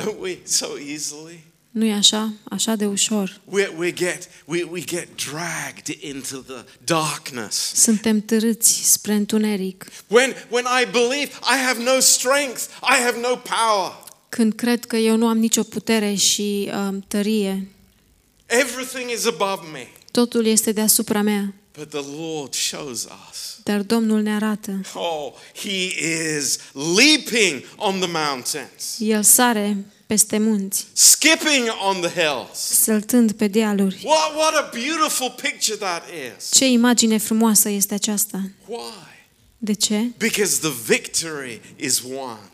don't 0.00 0.18
we, 0.20 0.38
so 0.42 0.66
easily? 0.88 1.44
Nu 1.70 1.84
e 1.84 1.92
așa? 1.92 2.32
Așa 2.44 2.74
de 2.74 2.86
ușor. 2.86 3.40
We, 3.44 3.70
we, 3.76 3.92
get, 3.92 4.28
we, 4.44 4.62
we 4.70 4.80
get 4.80 5.08
dragged 5.30 5.96
into 6.00 6.36
the 6.36 6.64
darkness. 6.84 7.72
Suntem 7.74 8.20
târâți 8.20 8.92
spre 8.92 9.14
întuneric. 9.14 9.86
When, 10.06 10.34
when 10.50 10.64
I 10.82 10.90
believe 10.90 11.30
I 11.42 11.64
have 11.66 11.82
no 11.82 12.00
strength, 12.00 12.60
I 12.82 13.02
have 13.02 13.20
no 13.20 13.36
power. 13.36 14.02
Când 14.28 14.52
cred 14.54 14.84
că 14.84 14.96
eu 14.96 15.16
nu 15.16 15.26
am 15.26 15.38
nicio 15.38 15.62
putere 15.62 16.14
și 16.14 16.70
um, 16.88 17.04
tărie, 17.08 17.68
Everything 18.46 19.10
is 19.10 19.26
above 19.26 19.68
me. 19.72 19.86
totul 20.10 20.46
este 20.46 20.72
deasupra 20.72 21.22
mea. 21.22 21.54
But 21.78 21.90
the 21.90 22.02
Lord 22.16 22.52
shows 22.54 23.06
us. 23.28 23.58
Dar 23.62 23.82
Domnul 23.82 24.20
ne 24.22 24.34
arată. 24.34 24.80
Oh, 24.94 25.32
He 25.54 25.92
is 26.36 26.58
leaping 26.72 27.64
on 27.76 27.98
the 28.00 28.08
mountains, 28.08 28.96
El 28.98 29.22
sare 29.22 29.76
peste 30.06 30.38
munți, 30.38 30.86
skipping 30.92 31.68
on 31.88 32.00
the 32.00 32.10
hills. 32.20 32.58
săltând 32.58 33.32
pe 33.32 33.46
dealuri. 33.46 34.00
What, 34.04 34.34
what 34.34 34.54
a 34.54 34.70
beautiful 34.72 35.30
picture 35.42 35.76
that 35.76 36.02
is. 36.36 36.50
Ce 36.52 36.66
imagine 36.66 37.18
frumoasă 37.18 37.68
este 37.68 37.94
aceasta! 37.94 38.50
Why? 38.66 38.92
De 39.58 39.72
ce? 39.72 40.10
Because 40.18 40.58
the 40.60 40.72
victory 40.86 41.60
is 41.76 42.00
won, 42.00 42.50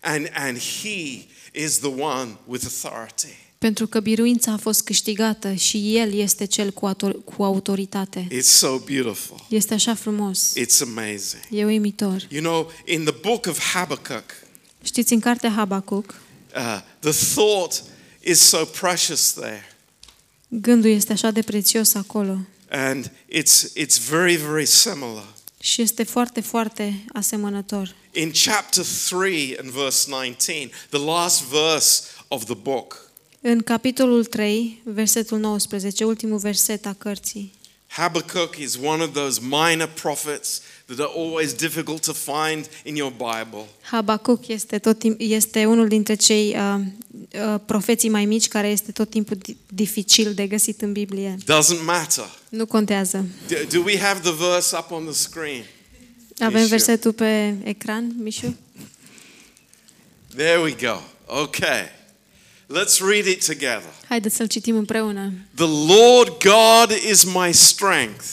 and, 0.00 0.30
and 0.34 0.58
He 0.58 1.26
is 1.52 1.78
the 1.78 1.92
one 2.00 2.38
with 2.46 2.64
authority. 2.64 3.36
Pentru 3.64 3.86
că 3.86 4.00
biruința 4.00 4.52
a 4.52 4.56
fost 4.56 4.82
câștigată 4.82 5.52
și 5.52 5.96
El 5.96 6.12
este 6.14 6.44
cel 6.44 6.70
cu, 6.70 6.86
autor- 6.86 7.24
cu 7.24 7.42
autoritate. 7.42 8.26
It's 8.30 8.40
so 8.42 8.78
beautiful. 8.78 9.46
Este 9.48 9.74
așa 9.74 9.94
frumos. 9.94 10.52
It's 10.58 10.80
amazing. 10.80 11.42
E 11.50 11.64
uimitor. 11.64 12.26
You 12.30 12.42
know, 12.42 12.70
in 12.86 13.04
the 13.04 13.14
book 13.20 13.46
of 13.46 13.58
Habakkuk, 13.58 14.24
Știți, 14.82 15.12
în 15.12 15.20
cartea 15.20 15.50
Habacuc, 15.50 16.14
uh, 16.56 16.80
the 16.98 17.10
thought 17.34 17.82
is 18.20 18.38
so 18.40 18.64
precious 18.64 19.32
there. 19.32 19.76
gândul 20.48 20.90
este 20.90 21.12
așa 21.12 21.30
de 21.30 21.42
prețios 21.42 21.94
acolo 21.94 22.38
And 22.70 23.10
it's, 23.32 23.72
it's 23.76 24.08
very, 24.08 24.36
very 24.36 24.66
similar. 24.66 25.26
și 25.60 25.82
este 25.82 26.02
foarte, 26.02 26.40
foarte 26.40 27.04
asemănător. 27.12 27.94
In 28.12 28.32
chapter 28.44 28.84
3 29.08 29.56
and 29.60 29.70
verse 29.70 30.06
19, 30.10 30.70
the 30.88 30.98
last 31.04 31.42
verse 31.42 32.02
of 32.28 32.44
the 32.44 32.54
book, 32.54 33.03
În 33.46 33.60
capitolul 33.62 34.24
3, 34.24 34.80
versetul 34.84 35.38
19, 35.38 36.04
ultimul 36.04 36.38
verset 36.38 36.86
a 36.86 36.94
cărții, 36.98 37.52
Habakkuk 37.86 38.56
is 38.56 38.76
one 38.84 39.02
of 39.02 39.12
those 39.12 39.40
minor 39.42 39.90
prophets 40.02 40.60
that 40.86 40.98
are 40.98 41.10
always 41.16 41.52
difficult 41.52 42.02
to 42.04 42.12
find 42.12 42.68
in 42.84 42.96
your 42.96 43.12
Bible. 43.12 43.64
Habacuc 43.80 44.48
este, 44.48 44.78
tot 44.78 44.98
timp, 44.98 45.16
este 45.20 45.64
unul 45.64 45.88
dintre 45.88 46.14
cei 46.14 46.56
uh, 46.56 46.80
uh, 47.54 47.60
profeții 47.66 48.08
mai 48.08 48.24
mici 48.24 48.48
care 48.48 48.68
este 48.68 48.92
tot 48.92 49.10
timpul 49.10 49.36
di- 49.36 49.56
dificil 49.68 50.34
de 50.34 50.46
găsit 50.46 50.82
în 50.82 50.92
Biblie. 50.92 51.34
Doesn't 51.42 51.84
matter. 51.84 52.30
Nu 52.48 52.66
contează. 52.66 53.26
Do, 53.48 53.56
do 53.72 53.82
we 53.84 53.98
have 53.98 54.20
the 54.20 54.32
verse 54.50 54.76
up 54.76 54.90
on 54.90 55.04
the 55.04 55.14
screen? 55.14 55.64
Avem 56.38 56.54
Mișu. 56.60 56.68
versetul 56.68 57.12
pe 57.12 57.54
ecran, 57.64 58.12
Mișu? 58.22 58.56
There 60.36 60.58
we 60.60 60.70
go. 60.80 61.00
Okay. 61.26 62.02
Let's 62.68 63.00
read 63.00 63.26
it 63.26 63.44
together. 63.46 63.92
Haideți 64.08 64.36
să-l 64.36 64.46
citim 64.46 64.76
împreună. 64.76 65.32
The 65.54 65.94
Lord 65.94 66.28
God 66.42 66.98
is 67.10 67.24
my 67.24 67.52
strength, 67.52 68.24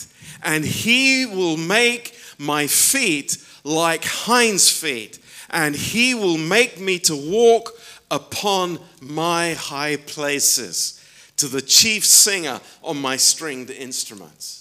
and 0.41 0.65
he 0.65 1.25
will 1.33 1.57
make 1.57 2.01
my 2.37 2.67
feet 2.67 3.39
like 3.63 4.07
hinds 4.25 4.69
feet, 4.69 5.19
and 5.47 5.75
he 5.75 6.13
will 6.13 6.37
make 6.37 6.79
me 6.79 6.97
to 6.97 7.15
walk 7.15 7.73
upon 8.07 8.79
my 8.99 9.53
high 9.53 9.97
places. 10.15 10.95
To 11.35 11.47
the 11.47 11.61
chief 11.61 12.03
singer 12.03 12.61
on 12.79 12.99
my 12.99 13.17
stringed 13.17 13.75
instruments. 13.79 14.59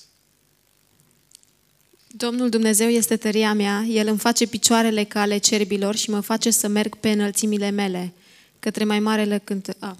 Domnul 2.06 2.48
Dumnezeu 2.48 2.88
este 2.88 3.16
tăria 3.16 3.52
mea, 3.52 3.84
El 3.88 4.06
îmi 4.06 4.18
face 4.18 4.46
picioarele 4.46 5.04
ca 5.04 5.20
ale 5.20 5.38
cerbilor 5.38 5.96
și 5.96 6.10
mă 6.10 6.20
face 6.20 6.50
să 6.50 6.68
merg 6.68 6.96
pe 6.96 7.10
înălțimile 7.10 7.70
mele, 7.70 8.12
către 8.60 8.84
mai 8.84 9.00
marele 9.00 9.40
cânt... 9.44 9.76
Ah. 9.78 9.94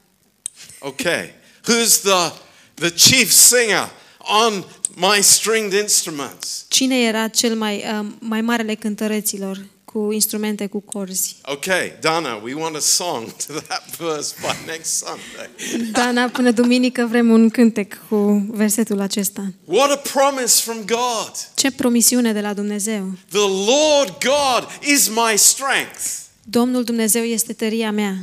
Okay. 0.79 1.35
Who's 1.68 2.01
the, 2.01 2.33
the 2.75 2.90
chief 2.90 3.31
singer 3.31 3.90
on 4.18 4.64
my 4.94 5.23
stringed 5.23 5.81
instruments? 5.81 6.64
Cine 6.68 7.03
era 7.03 7.29
cel 7.29 7.57
mai, 7.57 7.85
uh, 8.01 8.07
mai 8.18 8.40
marele 8.40 8.75
cântăreților 8.75 9.66
cu 9.85 10.12
instrumente 10.12 10.66
cu 10.66 10.81
corzi? 10.81 11.37
Okay, 11.42 11.92
Dana, 12.01 12.35
we 12.35 12.55
want 12.55 12.77
a 12.77 12.79
song 12.79 13.33
to 13.46 13.53
that 13.53 13.96
verse 13.99 14.35
by 14.40 14.70
next 14.70 15.05
Sunday. 15.05 15.90
Dana, 15.92 16.29
până 16.29 16.51
duminică 16.51 17.07
vrem 17.11 17.31
un 17.31 17.49
cântec 17.49 18.09
cu 18.09 18.46
versetul 18.51 19.01
acesta. 19.01 19.53
What 19.64 19.90
a 19.90 19.96
promise 19.96 20.62
from 20.62 20.77
God. 20.77 21.33
Ce 21.55 21.70
promisiune 21.70 22.33
de 22.33 22.40
la 22.40 22.53
Dumnezeu! 22.53 23.12
The 23.29 23.49
Lord 23.66 24.18
God 24.25 24.68
is 24.81 25.09
my 25.09 25.38
strength, 25.38 26.20
Domnul 26.44 26.85
Dumnezeu 26.85 27.23
este 27.23 27.53
tăria 27.53 27.90
mea 27.90 28.16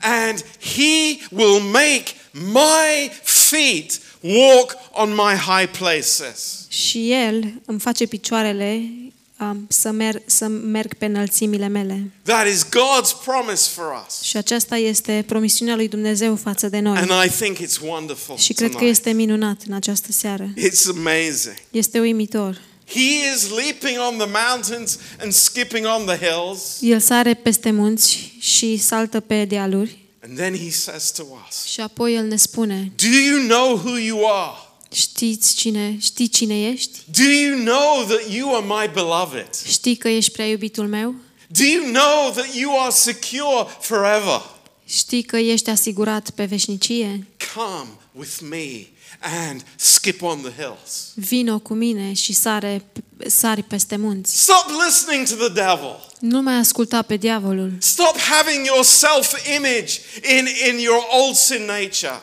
and 0.00 0.44
He 0.60 1.18
will 1.30 1.60
make 1.60 2.04
my 2.32 3.10
feet 3.22 4.00
walk 4.20 4.76
on 4.90 5.10
my 5.10 5.34
high 5.34 5.70
places. 5.78 6.66
și 6.68 7.12
El 7.12 7.52
îmi 7.64 7.80
face 7.80 8.06
picioarele 8.06 8.82
um, 9.40 9.66
să, 9.68 9.90
merg, 9.90 10.22
să 10.26 10.46
merg 10.46 10.94
pe 10.94 11.04
înălțimile 11.04 11.66
mele. 11.68 12.10
That 12.22 12.46
is 12.46 12.64
God's 12.64 13.24
promise 13.24 13.68
for 13.74 14.04
us. 14.06 14.20
Și 14.22 14.36
aceasta 14.36 14.76
este 14.76 15.24
promisiunea 15.26 15.74
lui 15.74 15.88
Dumnezeu 15.88 16.36
față 16.36 16.68
de 16.68 16.78
noi. 16.78 16.96
And 16.96 17.10
I 17.26 17.28
think 17.28 17.56
it's 17.58 17.80
wonderful. 17.86 18.36
Și 18.36 18.52
cred 18.52 18.68
că 18.70 18.76
tonight. 18.76 18.96
este 18.96 19.10
minunat 19.12 19.62
în 19.66 19.72
această 19.72 20.12
seară. 20.12 20.48
It's 20.56 20.86
amazing. 20.96 21.54
Este 21.70 22.00
uimitor. 22.00 22.60
He 22.94 23.32
is 23.34 23.48
leaping 23.50 23.98
on 23.98 24.16
the 24.18 24.28
mountains 24.48 24.98
and 25.20 25.32
skipping 25.32 25.86
on 25.86 26.04
the 26.06 26.16
hills. 26.18 26.78
El 26.80 27.00
sare 27.00 27.34
peste 27.34 27.70
munți 27.70 28.32
și 28.40 28.76
saltă 28.76 29.20
pe 29.20 29.44
dealuri 29.44 29.98
And 30.24 30.36
then 30.36 30.56
he 30.56 30.70
says 30.70 31.10
to 31.10 31.22
us, 31.48 31.64
și 31.64 31.80
apoi 31.80 32.14
El 32.14 32.24
ne 32.26 32.36
spune, 32.36 32.92
Do 32.96 33.06
you 33.08 33.38
know 33.46 33.76
who 33.76 33.96
you 33.98 34.26
are? 34.26 34.56
știți 34.92 35.54
cine, 35.54 35.96
știi 36.00 36.28
cine 36.28 36.68
ești? 36.68 36.98
Do 37.04 37.22
you 37.22 37.58
know 37.58 38.04
that 38.08 38.32
you 38.32 38.54
are 38.54 38.64
my 38.66 38.90
beloved? 38.92 39.48
Știi 39.66 39.96
că 39.96 40.08
ești 40.08 40.30
prea 40.32 40.46
iubitul 40.46 40.86
meu? 40.86 41.14
Do 41.46 41.64
you 41.64 41.84
know 41.92 42.30
that 42.34 42.54
you 42.54 42.80
are 42.80 42.90
secure 42.90 43.66
forever? 43.80 44.42
Știi 44.86 45.22
că 45.22 45.36
ești 45.36 45.70
asigurat 45.70 46.30
pe 46.30 46.44
veșnicie? 46.44 47.26
Come 47.54 47.88
with 48.12 48.40
me 48.40 48.86
and 49.20 49.62
skip 49.76 50.22
on 50.22 50.40
the 50.40 50.52
hills. 50.52 51.12
Vino 51.14 51.58
cu 51.58 51.74
mine 51.74 52.12
și 52.12 52.32
sare, 52.32 52.84
sari 53.26 53.62
peste 53.62 53.96
munți. 53.96 54.42
Stop 54.42 54.66
listening 54.86 55.26
to 55.26 55.34
the 55.34 55.48
devil. 55.48 56.08
Nu 56.20 56.42
mai 56.42 56.54
asculta 56.54 57.02
pe 57.02 57.16
diavolul. 57.16 57.72
Stop 57.78 58.16
having 58.16 58.66
your 58.66 58.84
self-image 58.84 60.00
in, 60.38 60.46
in 60.72 60.78
your 60.78 61.06
old 61.10 61.34
sin 61.34 61.64
nature. 61.64 62.22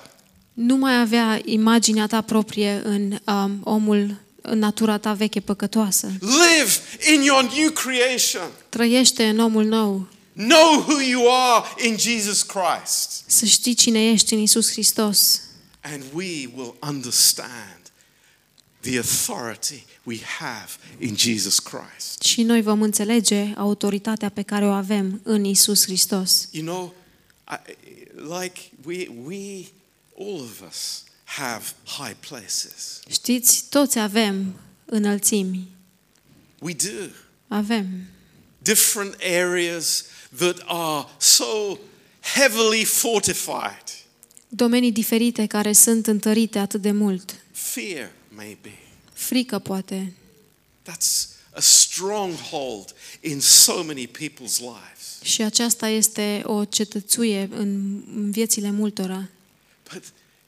Nu 0.53 0.75
mai 0.75 0.99
avea 0.99 1.41
imaginea 1.45 2.07
ta 2.07 2.21
proprie 2.21 2.81
în 2.83 3.19
um, 3.25 3.59
omul, 3.63 4.21
în 4.41 4.59
natura 4.59 4.97
ta 4.97 5.13
veche 5.13 5.39
păcătoasă. 5.39 6.11
Live 6.19 6.71
in 7.13 7.21
your 7.21 7.51
new 7.57 7.69
creation. 7.69 8.51
Trăiește 8.69 9.25
în 9.25 9.39
omul 9.39 9.63
nou. 9.63 10.07
Know 10.33 10.85
who 10.87 11.01
you 11.01 11.23
are 11.31 11.65
in 11.87 11.97
Jesus 11.97 12.41
Christ. 12.41 13.23
Să 13.25 13.45
știi 13.45 13.73
cine 13.73 14.09
ești 14.09 14.33
în 14.33 14.39
Isus 14.39 14.71
Hristos. 14.71 15.41
And 15.93 16.03
we 16.13 16.49
will 16.55 16.75
understand 16.81 17.91
the 18.81 18.97
authority 18.97 19.85
we 20.03 20.19
have 20.39 20.77
in 20.99 21.15
Jesus 21.15 21.59
Christ. 21.59 22.21
Și 22.21 22.43
noi 22.43 22.61
vom 22.61 22.81
înțelege 22.81 23.53
autoritatea 23.55 24.29
pe 24.29 24.41
care 24.41 24.65
o 24.65 24.71
avem 24.71 25.19
în 25.23 25.43
Isus 25.43 25.83
Hristos. 25.83 26.47
You 26.51 26.65
know, 26.65 26.93
I, 27.49 27.73
like 28.15 28.59
we, 28.85 29.07
we, 29.23 29.65
all 30.19 30.39
of 30.41 30.61
us 30.69 31.03
have 31.23 31.63
high 31.83 32.15
places. 32.29 32.99
Știți, 33.09 33.65
toți 33.69 33.99
avem 33.99 34.59
înălțimi. 34.85 35.67
We 36.59 36.73
do. 36.73 37.09
Avem 37.47 37.87
Different 38.61 39.15
areas 39.21 40.03
that 40.37 40.63
are 40.67 41.07
so 41.17 41.79
heavily 42.21 42.83
fortified. 42.83 43.96
Domenii 44.47 44.91
diferite 44.91 45.45
care 45.45 45.73
sunt 45.73 46.07
întărite 46.07 46.59
atât 46.59 46.81
de 46.81 46.91
mult. 46.91 47.35
Fear, 47.51 48.11
maybe. 48.29 48.79
Frică, 49.13 49.59
poate. 49.59 50.13
That's 50.89 51.27
a 51.51 51.59
stronghold 51.59 52.93
in 53.21 53.39
so 53.39 53.83
many 53.83 54.07
people's 54.07 54.57
lives. 54.59 55.21
Și 55.21 55.41
aceasta 55.41 55.87
este 55.87 56.41
o 56.45 56.65
cetățuie 56.65 57.49
în 57.51 58.01
în 58.15 58.31
viețile 58.31 58.71
multora. 58.71 59.29
But, 59.93 60.03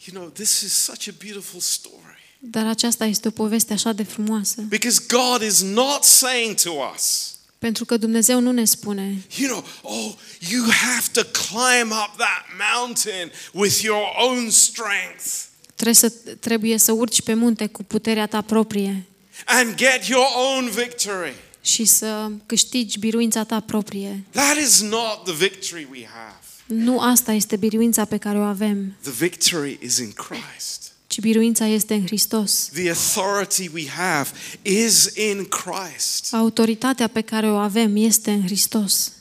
you 0.05 0.17
know, 0.17 0.29
this 0.29 0.61
is 0.61 0.73
such 0.73 1.07
a 1.09 1.13
beautiful 1.23 1.59
story. 1.59 2.17
Dar 2.39 2.65
aceasta 2.65 3.05
este 3.05 3.27
o 3.27 3.31
poveste 3.31 3.73
așa 3.73 3.91
de 3.91 4.03
frumoasă. 4.03 4.61
Because 4.61 5.03
God 5.07 5.41
is 5.41 5.61
not 5.61 6.03
saying 6.03 6.55
to 6.55 6.71
us, 6.95 7.35
Pentru 7.59 7.85
că 7.85 7.97
Dumnezeu 7.97 8.39
nu 8.39 8.51
ne 8.51 8.65
spune, 8.65 9.23
you 9.37 9.49
know, 9.49 9.65
oh, 9.81 10.13
you 10.49 10.65
have 10.69 11.05
to 11.11 11.21
climb 11.21 11.91
up 11.91 12.17
that 12.17 12.45
mountain 12.73 13.31
with 13.53 13.81
your 13.81 14.03
own 14.17 14.49
strength 14.49 15.47
trebuie 15.75 15.95
să, 15.95 16.09
trebuie 16.39 16.77
să 16.77 16.91
urci 16.91 17.21
pe 17.21 17.33
munte 17.33 17.67
cu 17.67 17.83
puterea 17.83 18.27
ta 18.27 18.41
proprie 18.41 19.05
and 19.45 19.75
get 19.75 20.05
your 20.07 20.25
own 20.35 20.69
victory. 20.69 21.33
și 21.61 21.85
să 21.85 22.31
câștigi 22.45 22.99
biruința 22.99 23.43
ta 23.43 23.59
proprie. 23.59 24.23
That 24.31 24.57
is 24.57 24.81
not 24.81 25.23
the 25.23 25.33
victory 25.33 25.87
we 25.91 26.05
have. 26.05 26.37
Nu 26.65 26.99
asta 26.99 27.31
este 27.31 27.55
biruința 27.55 28.05
pe 28.05 28.17
care 28.17 28.37
o 28.37 28.41
avem, 28.41 28.95
The 29.01 29.11
victory 29.11 29.79
is 29.81 29.97
in 29.97 30.11
Christ. 30.11 30.78
Ci 31.19 31.25
biruința 31.25 31.65
este 31.65 31.93
în 31.93 32.05
Hristos. 32.05 32.69
The 32.73 32.89
authority 32.89 33.69
we 33.73 33.87
have 33.87 34.29
is 34.61 35.09
in 35.15 35.45
Christ. 35.45 36.33
Autoritatea 36.33 37.07
pe 37.07 37.21
care 37.21 37.49
o 37.51 37.55
avem 37.55 37.95
este 37.95 38.31
în 38.31 38.41
Hristos. 38.43 39.11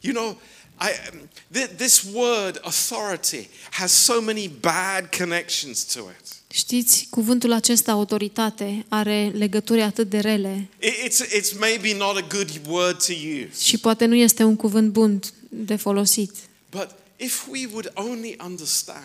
You 0.00 0.14
know, 0.14 0.40
I, 0.80 1.14
um, 1.14 1.28
th- 1.58 1.76
this 1.76 2.02
word 2.12 2.60
authority 2.62 3.48
has 3.70 3.92
so 3.92 4.20
many 4.20 4.50
bad 4.60 5.08
connections 5.18 5.82
to 5.84 5.98
it. 6.20 6.26
Știți, 6.52 7.06
cuvântul 7.10 7.52
acesta, 7.52 7.92
autoritate, 7.92 8.84
are 8.88 9.32
legături 9.34 9.80
atât 9.82 10.10
de 10.10 10.18
rele 10.18 10.68
I- 10.80 11.08
It's, 11.08 11.26
it's 11.38 11.58
maybe 11.58 11.94
not 11.96 12.16
a 12.16 12.26
good 12.30 12.60
word 12.68 13.04
to 13.04 13.12
use. 13.12 13.62
și 13.64 13.78
poate 13.78 14.04
nu 14.04 14.14
este 14.14 14.42
un 14.44 14.56
cuvânt 14.56 14.90
bun 14.92 15.20
de 15.48 15.76
folosit. 15.76 16.32
But 16.70 16.88
if 17.16 17.46
we 17.50 17.66
would 17.70 17.90
only 17.94 18.36
understand 18.44 19.04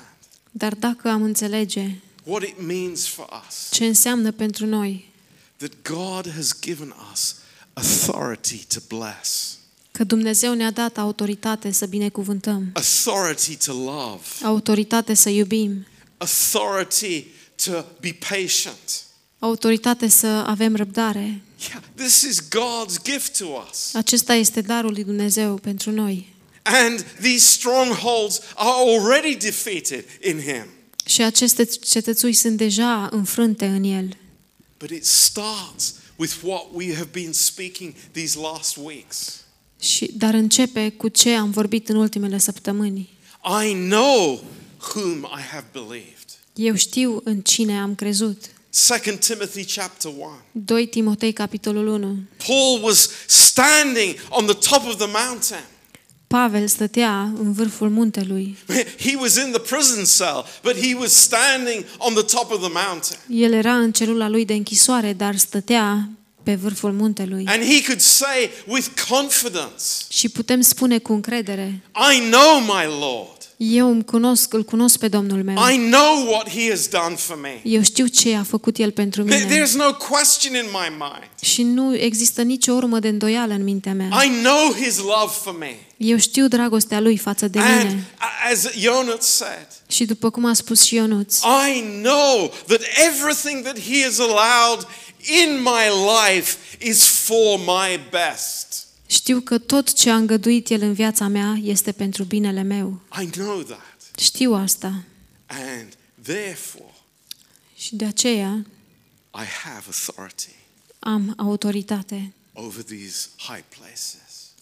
Dar 0.52 0.74
dacă 0.74 1.10
am 1.10 1.22
înțelege 1.24 1.96
what 2.26 2.44
it 2.44 2.62
means 2.62 3.08
for 3.08 3.44
us, 3.48 3.68
ce 3.72 3.86
înseamnă 3.86 4.32
pentru 4.32 4.66
noi 4.66 5.14
that 5.58 5.72
God 5.82 6.34
has 6.34 6.60
given 6.62 6.94
us 7.12 7.36
authority 7.74 8.66
to 8.74 8.80
bless, 8.88 9.58
că 9.92 10.04
Dumnezeu 10.04 10.54
ne-a 10.54 10.72
dat 10.72 10.98
autoritate 10.98 11.72
să 11.72 11.86
binecuvântăm, 11.86 12.70
authority 12.74 13.56
to 13.66 13.74
love, 13.74 14.22
autoritate 14.44 15.14
să 15.14 15.30
iubim, 15.30 15.86
authority 16.18 17.26
to 17.66 17.86
be 18.00 18.18
patient. 18.30 19.04
autoritate 19.40 20.08
să 20.08 20.28
avem 20.28 20.76
răbdare. 20.76 21.42
Yeah, 21.70 21.82
this 21.96 22.22
is 22.22 22.42
God's 22.42 23.02
gift 23.04 23.38
to 23.38 23.46
us. 23.70 23.94
Acesta 23.94 24.34
este 24.34 24.62
darul 24.62 24.92
lui 24.92 25.04
Dumnezeu 25.04 25.56
pentru 25.56 25.92
noi. 25.92 26.34
And 26.64 27.06
these 27.22 27.46
strongholds 27.46 28.42
are 28.56 28.92
already 28.92 29.36
defeated 29.36 30.06
in 30.22 30.40
Him. 30.40 30.66
Și 31.06 31.22
aceste 31.22 31.66
cetățuși 31.66 32.38
sunt 32.38 32.58
deja 32.58 33.10
înfrânte 33.12 33.66
în 33.66 33.84
El. 33.84 34.18
But 34.78 34.90
it 34.90 35.06
starts 35.06 35.94
with 36.16 36.34
what 36.44 36.66
we 36.74 36.94
have 36.94 37.10
been 37.12 37.34
speaking 37.34 37.94
these 38.12 38.40
last 38.40 38.78
weeks. 38.84 39.44
Și, 39.80 40.12
dar 40.18 40.34
începe 40.34 40.90
cu 40.90 41.08
ce 41.08 41.30
am 41.30 41.52
vorbit 41.52 41.90
în 41.90 41.96
ultimele 41.96 42.38
săptămâni. 42.38 43.10
I 43.64 43.74
know 43.74 44.44
whom 44.96 45.28
I 45.38 45.42
have 45.52 45.66
believed. 45.72 46.26
Eu 46.56 46.76
știu 46.76 47.22
în 47.24 47.42
cine 47.42 47.80
am 47.80 47.96
crezut. 47.96 48.38
2 48.88 49.18
Timothy 49.18 49.66
chapter 49.66 50.12
1. 50.12 50.30
2 50.52 50.88
Timotei, 50.88 51.34
capitolul 51.34 51.88
1. 51.88 52.18
Paul 52.48 52.84
was 52.84 53.10
standing 53.28 54.16
on 54.30 54.46
the 54.46 54.56
top 54.70 54.88
of 54.88 54.96
the 54.98 55.08
mountain. 55.26 55.64
Pavel 56.28 56.68
stătea 56.68 57.22
în 57.22 57.54
vârful 57.54 57.90
muntelui. 57.90 58.58
He 59.00 59.16
was 59.20 59.36
in 59.36 59.52
the 59.52 59.60
prison 59.76 60.04
cell, 60.18 60.46
but 60.64 60.86
he 60.86 60.96
was 60.96 61.12
standing 61.14 61.86
on 61.98 62.14
the 62.14 62.24
top 62.24 62.52
of 62.52 62.60
the 62.60 62.72
mountain. 62.88 63.18
El 63.30 63.54
era 63.54 63.76
în 63.78 63.92
celula 63.92 64.30
lui 64.30 64.46
de 64.46 64.54
închisoare, 64.54 65.14
dar 65.14 65.36
stătea 65.36 66.10
pe 66.44 66.56
vârful 66.56 66.92
muntelui. 66.92 67.46
And 67.48 67.64
he 67.64 67.84
could 67.84 68.00
say 68.02 68.50
with 68.68 68.88
confidence, 69.10 69.84
Și 70.08 70.30
putem 70.30 70.62
spune 70.62 70.98
cu 70.98 71.14
încredere, 71.14 71.82
I 72.16 72.30
know 72.30 72.60
my 72.60 72.86
Lord. 73.00 73.35
Eu 73.58 73.90
îmi 73.92 74.04
cunosc, 74.04 74.54
îl 74.54 74.64
cunosc 74.64 74.98
pe 75.00 75.08
Domnul 75.08 75.44
meu. 75.44 75.56
I 75.70 75.78
know 75.78 76.28
what 76.32 76.50
He 76.50 76.70
has 76.70 76.88
done 76.88 77.16
for 77.16 77.40
me. 77.42 77.60
Eu 77.64 77.82
știu 77.84 78.06
ce 78.08 78.36
a 78.36 78.44
făcut 78.44 78.78
El 78.78 78.92
pentru 78.92 79.24
There- 79.24 79.44
mine. 79.46 79.58
There's 79.60 79.72
no 79.72 79.94
question 79.94 80.56
in 80.56 80.66
my 80.72 80.90
mind. 80.90 81.30
Și 81.42 81.64
nu 81.64 81.96
există 81.98 82.42
nicio 82.42 82.74
urmă 82.74 83.00
de 83.00 83.08
îndoială 83.08 83.54
în 83.54 83.64
mintea 83.64 83.94
mea. 83.94 84.24
I 84.24 84.30
know 84.42 84.74
His 84.84 84.98
love 84.98 85.32
for 85.44 85.58
me. 85.58 85.76
Eu 85.98 86.18
știu 86.18 86.48
dragostea 86.48 87.00
Lui 87.00 87.18
față 87.18 87.48
de 87.48 87.60
And 87.60 87.84
mine. 87.88 88.08
as 88.52 88.72
Jonas 88.78 89.26
said, 89.26 89.68
Și 89.88 90.06
după 90.06 90.30
cum 90.30 90.46
a 90.46 90.54
spus 90.54 90.84
și 90.84 90.96
Ionuț, 90.96 91.38
I 91.76 91.82
know 92.02 92.54
that 92.68 92.82
everything 93.08 93.64
that 93.64 93.80
He 93.80 94.04
has 94.04 94.20
allowed 94.20 94.88
in 95.44 95.62
my 95.62 95.84
life 96.36 96.56
is 96.80 97.04
for 97.04 97.58
my 97.60 98.00
best. 98.12 98.85
Știu 99.16 99.40
că 99.40 99.58
tot 99.58 99.94
ce 99.94 100.10
a 100.10 100.16
îngăduit 100.16 100.70
El 100.70 100.82
în 100.82 100.94
viața 100.94 101.28
mea 101.28 101.58
este 101.64 101.92
pentru 101.92 102.24
binele 102.24 102.62
meu. 102.62 103.02
I 103.22 103.26
know 103.26 103.62
that. 103.62 104.02
Știu 104.20 104.54
asta. 104.54 105.04
And 105.46 105.94
therefore, 106.22 106.94
Și 107.76 107.96
de 107.96 108.06
aceea 108.06 108.66
I 109.34 109.46
have 109.64 109.86
authority 109.86 110.50
am 111.00 111.34
autoritate 111.38 112.34
over 112.54 112.84
these 112.84 113.28
high 113.38 113.64
places. 113.80 114.14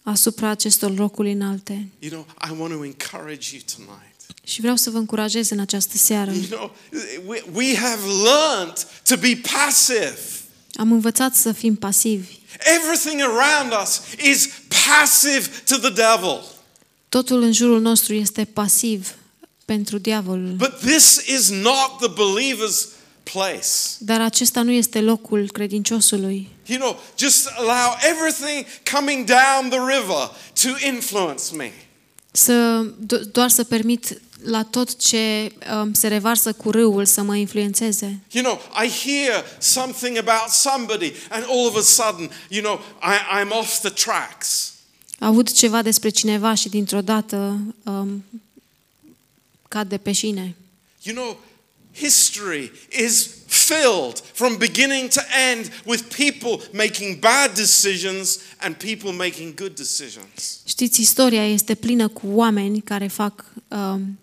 asupra 0.02 0.48
acestor 0.48 0.96
locuri 0.96 1.32
înalte. 1.32 1.88
You 1.98 2.10
know, 2.10 2.26
I 2.48 2.60
want 2.60 2.72
to 2.72 2.84
encourage 2.84 3.48
you 3.56 3.62
tonight. 3.76 4.12
Și 4.44 4.60
vreau 4.60 4.76
să 4.76 4.90
vă 4.90 4.98
încurajez 4.98 5.50
în 5.50 5.58
această 5.58 5.96
seară. 5.96 6.30
You 6.32 6.42
know, 6.44 6.76
we, 7.26 7.44
we 7.52 7.76
have 7.76 8.00
learned 8.06 8.76
to 9.08 9.16
be 9.16 9.40
passive. 9.52 10.18
Am 10.74 10.92
învățat 10.92 11.34
să 11.34 11.52
fim 11.52 11.74
pasivi. 11.76 12.38
Everything 12.58 13.20
around 13.20 13.72
us 13.82 14.00
is 14.22 14.48
passive 14.86 15.48
to 15.64 15.78
the 15.78 15.90
devil. 15.90 16.44
Totul 17.08 17.42
în 17.42 17.52
jurul 17.52 17.80
nostru 17.80 18.14
este 18.14 18.44
pasiv 18.44 19.14
pentru 19.64 19.98
diavolul. 19.98 20.52
But 20.52 20.78
this 20.78 21.26
is 21.26 21.50
not 21.50 21.98
the 21.98 22.08
believer's 22.08 22.94
place. 23.22 23.68
Dar 23.98 24.20
acesta 24.20 24.62
nu 24.62 24.70
este 24.70 25.00
locul 25.00 25.50
credinciosului. 25.52 26.48
You 26.66 26.78
know, 26.78 27.00
just 27.18 27.46
allow 27.46 27.96
everything 28.10 28.66
coming 28.92 29.26
down 29.26 29.68
the 29.68 29.96
river 29.96 30.30
to 30.62 30.86
influence 30.86 31.54
me. 31.56 31.72
Să 32.36 32.86
do- 33.06 33.30
doar 33.32 33.48
să 33.48 33.64
permit 33.64 34.20
la 34.44 34.62
tot 34.62 34.96
ce 34.96 35.52
um, 35.82 35.92
se 35.92 36.08
revarsă 36.08 36.52
cu 36.52 36.70
râul 36.70 37.04
să 37.04 37.22
mă 37.22 37.36
influențeze. 37.36 38.20
You 38.30 38.44
know, 38.44 38.60
I 38.84 38.88
hear 38.88 39.44
something 39.58 40.16
about 40.16 40.48
somebody, 40.50 41.12
and 41.30 41.44
all 41.48 41.66
of 41.66 41.76
a 41.76 41.80
sudden, 41.80 42.30
you 42.48 42.62
know, 42.62 42.80
I, 43.02 43.40
I'm 43.42 43.50
off 43.50 43.78
the 43.80 43.90
tracks. 43.90 44.72
Aud 45.18 45.50
ceva 45.50 45.82
despre 45.82 46.08
cineva 46.08 46.54
și 46.54 46.68
dintr-o 46.68 47.00
dată 47.00 47.60
um, 47.82 48.24
cad 49.68 49.88
de 49.88 49.96
pe 49.96 50.12
șine. 50.12 50.54
You 51.02 51.16
know, 51.16 51.38
history 51.94 52.70
is 52.90 53.28
filled 53.46 54.20
from 54.32 54.56
beginning 54.56 55.08
to 55.08 55.20
end 55.50 55.70
with 55.86 56.02
people 56.16 56.60
making 56.72 57.18
bad 57.20 57.54
decisions 57.54 58.38
and 58.58 58.76
people 58.76 59.12
making 59.12 59.54
good 59.54 59.74
decisions. 59.74 60.60
Știți, 60.64 61.00
istoria 61.00 61.46
este 61.48 61.74
plină 61.74 62.08
cu 62.08 62.26
oameni 62.26 62.80
care 62.80 63.06
fac, 63.06 63.44
um, 63.68 64.18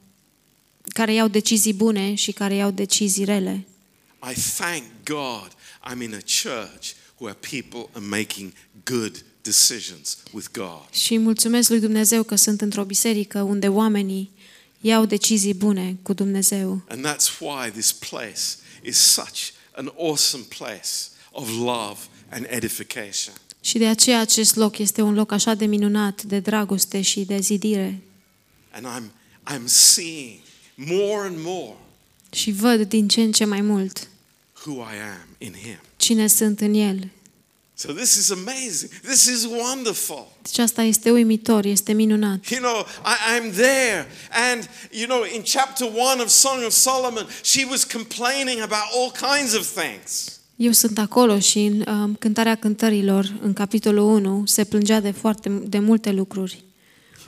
care 0.83 1.13
iau 1.13 1.27
decizii 1.27 1.73
bune 1.73 2.13
și 2.13 2.31
care 2.31 2.55
iau 2.55 2.71
decizii 2.71 3.23
rele. 3.23 3.65
I 4.31 4.33
thank 4.57 4.83
God 5.03 5.51
I'm 5.83 6.01
in 6.01 6.13
a 6.13 6.23
church 6.43 6.93
where 7.17 7.37
people 7.49 7.89
are 7.93 8.05
making 8.05 8.53
good 8.83 9.23
decisions 9.41 10.17
with 10.31 10.47
God. 10.51 10.85
Și 10.91 11.17
mulțumesc 11.17 11.69
lui 11.69 11.79
Dumnezeu 11.79 12.23
că 12.23 12.35
sunt 12.35 12.61
într-o 12.61 12.83
biserică 12.83 13.41
unde 13.41 13.67
oamenii 13.67 14.31
iau 14.81 15.05
decizii 15.05 15.53
bune 15.53 15.97
cu 16.01 16.13
Dumnezeu. 16.13 16.81
And 16.87 17.05
that's 17.07 17.39
why 17.39 17.71
this 17.71 17.91
place 17.91 18.41
is 18.83 18.97
such 18.97 19.39
an 19.71 19.91
awesome 19.99 20.43
place 20.57 20.89
of 21.31 21.49
love 21.49 21.97
and 22.29 22.45
edification. 22.49 23.33
Și 23.61 23.77
de 23.77 23.87
aceea 23.87 24.19
acest 24.19 24.55
loc 24.55 24.77
este 24.77 25.01
un 25.01 25.13
loc 25.13 25.31
așa 25.31 25.53
de 25.53 25.65
minunat, 25.65 26.23
de 26.23 26.39
dragoste 26.39 27.01
și 27.01 27.19
de 27.19 27.39
zidire. 27.39 28.01
And 28.71 28.85
I'm, 28.85 29.11
I'm 29.55 29.65
seeing 29.65 30.39
more 30.75 31.27
and 31.27 31.37
more 31.39 31.75
Și 32.31 32.51
văd 32.51 32.81
din 32.81 33.07
ce 33.07 33.21
în 33.21 33.31
ce 33.31 33.45
mai 33.45 33.61
mult 33.61 34.07
who 34.65 34.73
I 34.81 34.97
am 35.19 35.27
in 35.37 35.53
Him. 35.53 35.79
cine 35.97 36.27
sunt 36.27 36.59
în 36.59 36.73
El. 36.73 37.09
So 37.81 37.93
this 37.93 38.15
is 38.15 38.29
amazing. 38.29 38.89
This 39.01 39.25
is 39.25 39.45
wonderful. 39.45 40.31
Deci 40.41 40.57
asta 40.57 40.81
este 40.81 41.11
uimitor, 41.11 41.65
este 41.65 41.93
minunat. 41.93 42.49
You 42.49 42.59
know, 42.59 42.85
I, 43.05 43.39
I'm 43.39 43.51
there. 43.53 44.07
And, 44.51 44.69
you 44.91 45.05
know, 45.05 45.23
in 45.35 45.41
chapter 45.41 45.87
one 45.87 46.21
of 46.21 46.29
Song 46.29 46.63
of 46.65 46.71
Solomon, 46.71 47.27
she 47.43 47.65
was 47.69 47.83
complaining 47.83 48.61
about 48.61 48.83
all 48.93 49.11
kinds 49.35 49.53
of 49.53 49.67
things. 49.81 50.39
Eu 50.55 50.71
sunt 50.71 50.97
acolo 50.97 51.39
și 51.39 51.59
în 51.59 51.83
um, 51.87 52.15
cântarea 52.15 52.55
cântărilor, 52.55 53.33
în 53.41 53.53
capitolul 53.53 54.03
1, 54.03 54.43
se 54.45 54.63
plângea 54.63 54.99
de 54.99 55.11
foarte 55.11 55.49
de 55.49 55.79
multe 55.79 56.11
lucruri. 56.11 56.63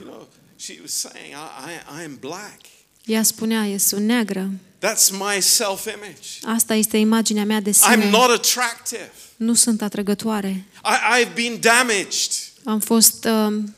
You 0.00 0.08
know, 0.10 0.28
she 0.56 0.78
was 0.80 0.92
saying, 0.92 1.34
I, 1.34 1.70
I, 1.70 2.00
I 2.00 2.04
am 2.04 2.16
black. 2.20 2.60
Ea 3.04 3.22
spunea, 3.22 3.66
eu 3.66 3.76
sunt 3.76 4.04
neagră. 4.04 4.50
That's 4.78 5.10
my 5.10 5.40
self-image. 5.40 6.28
Asta 6.42 6.74
este 6.74 6.96
imaginea 6.96 7.44
mea 7.44 7.60
de 7.60 7.70
I'm 7.70 7.72
sine. 7.72 8.10
not 8.10 8.30
attractive. 8.30 9.10
Nu 9.44 9.54
sunt 9.54 9.82
atrăgătoare. 9.82 10.48
I, 10.84 11.24
I've 11.24 11.34
been 11.34 11.60
damaged. 11.60 12.30
Am 12.64 12.80
fost 12.80 13.24
um, 13.24 13.74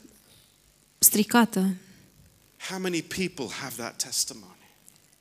stricată. 0.98 1.74
How 2.56 2.78
many 2.78 3.02
people 3.02 3.46
have 3.60 3.72
that 3.76 4.02
testimony? 4.02 4.54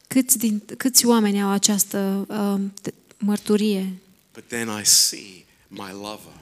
Câți, 0.08 0.38
din, 0.38 0.62
câți 0.77 1.05
oameni 1.05 1.41
au 1.41 1.49
această 1.49 2.25
um, 2.29 2.73
t- 2.89 2.93
mărturie? 3.17 3.93
But 4.34 4.43
then 4.47 4.67
I 4.81 4.86
see 4.86 5.45
my 5.67 5.89
lover, 5.91 6.34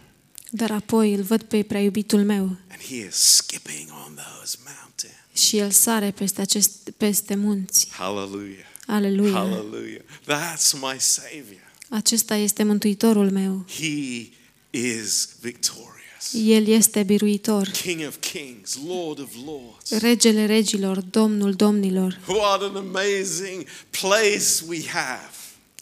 Dar 0.50 0.72
apoi 0.72 1.14
îl 1.14 1.22
văd 1.24 1.42
pe 1.44 1.64
prea 1.64 1.82
iubitul 1.82 2.24
meu 2.24 2.44
and 2.44 2.82
he 2.90 2.96
is 2.96 3.16
skipping 3.16 3.90
on 4.06 4.14
those 4.16 4.58
mountains. 4.66 5.40
și 5.48 5.58
el 5.58 5.72
sare 5.72 6.12
peste, 6.12 6.42
acest, 6.42 6.90
peste 6.98 7.36
munți. 7.36 7.88
Hallelujah. 7.92 8.66
Aleluia! 8.88 9.32
Hallelujah. 9.32 10.02
That's 10.28 10.72
my 10.74 10.96
Savior. 11.00 11.72
Acesta 11.94 12.36
este 12.36 12.64
Mântuitorul 12.64 13.32
meu. 13.32 13.66
He 13.80 14.30
is 14.70 15.30
victorious. 15.42 16.48
El 16.48 16.68
este 16.68 17.04
biruitor, 17.04 17.68
King 17.68 18.08
of 18.08 18.16
kings, 18.20 18.78
Lord 18.88 19.20
of 19.20 19.30
lords. 19.46 20.02
regele 20.02 20.46
regilor, 20.46 21.02
domnul 21.02 21.54
domnilor. 21.54 22.20
What 22.28 22.62
an 22.62 22.76
amazing 22.76 23.66
place 23.90 24.46
we 24.68 24.80
have. 24.88 25.32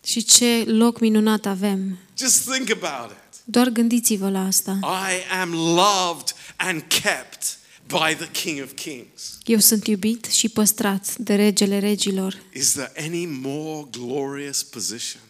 Și 0.04 0.24
ce 0.24 0.64
loc 0.68 1.00
minunat 1.00 1.46
avem. 1.46 1.98
Just 2.18 2.50
think 2.52 2.70
about 2.70 3.12
it. 3.12 3.40
Doar 3.44 3.70
gândiți-vă 3.70 4.30
la 4.30 4.46
asta. 4.46 4.80
I 4.82 5.40
am 5.42 5.54
loved 5.54 6.36
and 6.56 6.84
kept 6.88 7.58
by 7.88 8.16
the 8.26 8.32
King 8.32 8.62
of 8.64 8.72
kings. 8.74 9.38
Eu 9.46 9.60
sunt 9.60 9.88
iubit 9.88 10.26
și 10.26 10.50
păstrat 10.50 11.18
de 11.18 11.36
regele 11.36 11.80
regilor. 11.80 12.42
Is 12.54 12.72
there 12.72 12.92
any 12.98 13.26
more 13.26 13.88
glorious 13.92 14.64
position? 14.64 15.22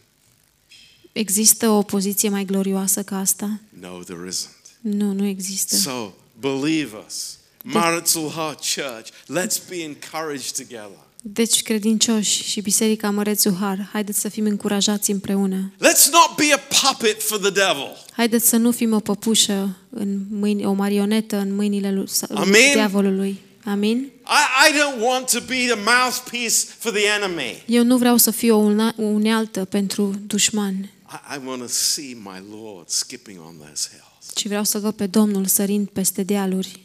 Există 1.11 1.69
o 1.69 1.81
poziție 1.81 2.29
mai 2.29 2.45
glorioasă 2.45 3.03
ca 3.03 3.17
asta? 3.19 3.59
No, 3.81 3.87
there 4.03 4.29
isn't. 4.29 4.49
Nu, 4.81 5.11
nu 5.13 5.25
există. 5.25 5.75
So, 5.75 6.11
believers, 6.39 7.37
Maritzal 7.63 8.29
Heart 8.29 8.59
Church, 8.75 9.09
let's 9.09 9.67
be 9.69 9.75
encouraged 9.83 10.51
together. 10.55 10.97
Deci, 11.23 11.61
credincioși 11.63 12.43
și 12.43 12.61
Biserica 12.61 13.09
Mărețul 13.09 13.55
Har, 13.59 13.89
haideți 13.91 14.19
să 14.19 14.29
fim 14.29 14.45
încurajați 14.45 15.11
împreună. 15.11 15.71
Let's 15.75 16.05
not 16.11 16.35
be 16.37 16.53
a 16.53 16.57
puppet 16.81 17.21
for 17.23 17.37
the 17.39 17.49
devil. 17.49 18.05
Haideți 18.11 18.47
să 18.49 18.55
nu 18.57 18.71
fim 18.71 18.93
o 18.93 18.99
păpușă 18.99 19.75
în 19.89 20.17
mâini, 20.29 20.65
o 20.65 20.71
marionetă 20.73 21.37
în 21.37 21.55
mâinile 21.55 21.91
lui, 21.91 22.07
Amin. 22.33 22.71
diavolului. 22.73 23.39
Amin? 23.65 23.97
I, 24.25 24.69
I 24.69 24.73
don't 24.79 25.01
want 25.01 25.31
to 25.31 25.39
be 25.47 25.55
the 25.73 25.79
mouthpiece 25.99 26.55
for 26.77 26.91
the 26.91 27.03
enemy. 27.17 27.63
Eu 27.65 27.83
nu 27.83 27.97
vreau 27.97 28.17
să 28.17 28.31
fiu 28.31 28.55
o 28.57 28.73
una- 28.73 28.95
o 28.97 29.01
unealtă 29.03 29.65
pentru 29.65 30.15
dușman, 30.27 30.89
I, 31.11 31.35
I 31.35 31.47
want 31.47 31.61
to 31.61 31.67
see 31.67 32.17
my 32.23 32.43
Lord 32.51 32.89
skipping 32.89 33.39
on 33.39 33.55
those 33.57 33.89
hills. 33.89 34.33
ci 34.33 34.47
vreau 34.47 34.63
să 34.63 34.79
văd 34.79 34.93
pe 34.93 35.07
Domnul 35.07 35.45
sărind 35.45 35.87
peste 35.87 36.23
dealuri. 36.23 36.79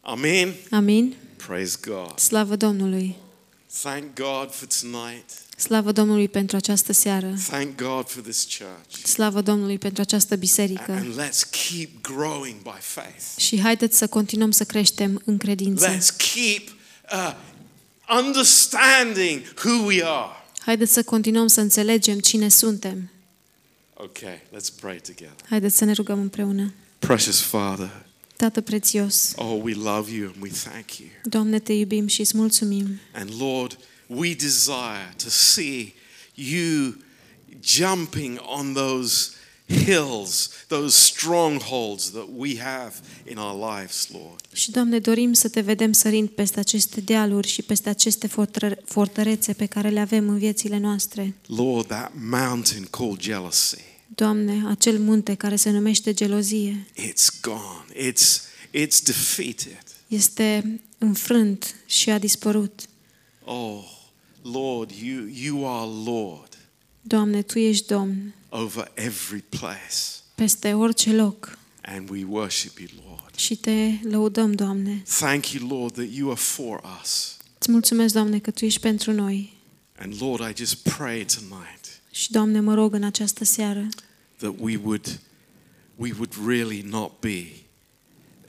Amen. 0.00 0.54
Amin? 0.70 1.14
Praise 1.46 1.76
God. 1.86 2.18
Slavă 2.18 2.56
Domnului! 2.56 3.16
Thank 3.82 4.04
God 4.14 4.54
for 4.54 4.68
tonight. 4.80 5.30
Slavă 5.56 5.92
Domnului 5.92 6.28
pentru 6.28 6.56
această 6.56 6.92
seară! 6.92 7.34
Thank 7.48 7.76
God 7.76 8.08
for 8.08 8.22
this 8.22 8.46
church. 8.58 9.06
Slavă 9.06 9.40
Domnului 9.40 9.78
pentru 9.78 10.02
această 10.02 10.36
biserică! 10.36 10.92
And 10.92 11.20
let's 11.20 11.40
keep 11.50 12.00
growing 12.00 12.62
by 12.62 12.78
faith. 12.80 13.24
Și 13.36 13.60
haideți 13.60 13.98
să 13.98 14.06
continuăm 14.06 14.50
să 14.50 14.64
creștem 14.64 15.22
în 15.24 15.36
credință. 15.36 15.96
Let's 15.96 16.16
keep 16.34 16.68
uh, 17.12 17.34
understanding 18.24 19.40
who 19.64 19.84
we 19.84 20.04
are. 20.04 20.30
Haideți 20.58 20.92
să 20.92 21.02
continuăm 21.02 21.46
să 21.46 21.60
înțelegem 21.60 22.18
cine 22.18 22.48
suntem. 22.48 23.11
Okay, 24.04 24.42
let's 24.56 24.70
pray 24.80 25.00
together. 25.00 25.34
Haideți 25.48 25.76
să 25.76 25.84
ne 25.84 25.92
rugăm 25.92 26.20
împreună. 26.20 26.72
Precious 26.98 27.40
Father, 27.40 28.06
Tată 28.36 28.60
prețios, 28.60 29.32
Oh, 29.36 29.60
we 29.62 29.74
love 29.74 30.12
you 30.12 30.26
and 30.34 30.42
we 30.42 30.48
thank 30.48 30.96
you. 30.98 31.08
Doamne, 31.24 31.58
Te 31.58 31.72
iubim 31.72 32.06
și 32.06 32.20
îți 32.20 32.36
mulțumim. 32.36 32.86
And 33.14 33.30
Lord, 33.38 33.78
we 34.06 34.34
desire 34.34 35.14
to 35.16 35.28
see 35.28 35.94
you 36.34 36.94
jumping 37.64 38.40
on 38.58 38.72
those 38.72 39.30
hills, 39.66 40.50
those 40.66 40.96
strongholds 40.98 42.10
that 42.10 42.26
we 42.36 42.58
have 42.58 42.92
in 43.30 43.36
our 43.36 43.78
lives, 43.78 44.08
Lord. 44.12 44.40
Și, 44.52 44.70
Doamne, 44.70 44.98
dorim 44.98 45.32
să 45.32 45.48
Te 45.48 45.60
vedem 45.60 45.92
sărind 45.92 46.28
peste 46.28 46.58
aceste 46.60 47.00
dealuri 47.00 47.48
și 47.48 47.62
peste 47.62 47.88
aceste 47.88 48.26
fortă- 48.26 48.78
fortărețe 48.84 49.52
pe 49.52 49.66
care 49.66 49.88
le 49.88 50.00
avem 50.00 50.28
în 50.28 50.38
viețile 50.38 50.78
noastre. 50.78 51.34
Lord, 51.46 51.86
that 51.86 52.12
mountain 52.20 52.84
called 52.90 53.20
jealousy, 53.20 53.80
Doamne, 54.14 54.62
acel 54.68 54.98
munte 54.98 55.34
care 55.34 55.56
se 55.56 55.70
numește 55.70 56.12
gelozie 56.12 56.86
it's 56.96 57.40
gone. 57.40 58.10
It's 58.10 58.40
it's 58.70 59.02
defeated. 59.04 59.82
este 60.06 60.80
înfrânt 60.98 61.74
și 61.86 62.10
a 62.10 62.18
dispărut. 62.18 62.80
Oh, 63.44 63.84
Lord, 64.42 64.90
you 64.90 65.26
you 65.42 65.78
are 65.80 65.90
Lord 66.04 66.56
Doamne, 67.00 67.42
Tu 67.42 67.58
ești 67.58 67.86
Domn 67.86 68.34
over 68.48 68.90
every 68.94 69.44
place. 69.48 69.96
peste 70.34 70.72
orice 70.72 71.12
loc 71.12 71.58
And 71.82 72.08
we 72.10 72.24
worship 72.28 72.78
you, 72.78 72.88
Lord. 73.06 73.36
și 73.36 73.56
Te 73.56 73.90
lăudăm, 74.02 74.52
Doamne. 74.52 75.02
Thank 75.18 75.46
you, 75.50 75.68
Lord, 75.78 75.92
that 75.94 76.08
you 76.14 76.30
are 76.30 76.40
for 76.40 76.82
us. 77.02 77.36
Îți 77.58 77.70
mulțumesc, 77.70 78.14
Doamne, 78.14 78.38
că 78.38 78.50
Tu 78.50 78.64
ești 78.64 78.80
pentru 78.80 79.12
noi. 79.12 79.52
And 79.98 80.14
Lord, 80.20 80.50
I 80.50 80.52
just 80.56 80.74
pray 80.76 81.24
tonight 81.24 81.81
Și, 82.14 82.30
Doamne, 82.30 82.60
mă 82.60 82.74
rog 82.74 82.94
în 82.94 83.02
această 83.02 83.44
seară 83.44 83.88
that 84.36 84.54
we 84.58 84.80
would 84.84 85.20
we 85.96 86.10
would 86.12 86.34
really 86.46 86.80
not 86.88 87.20
be 87.20 87.46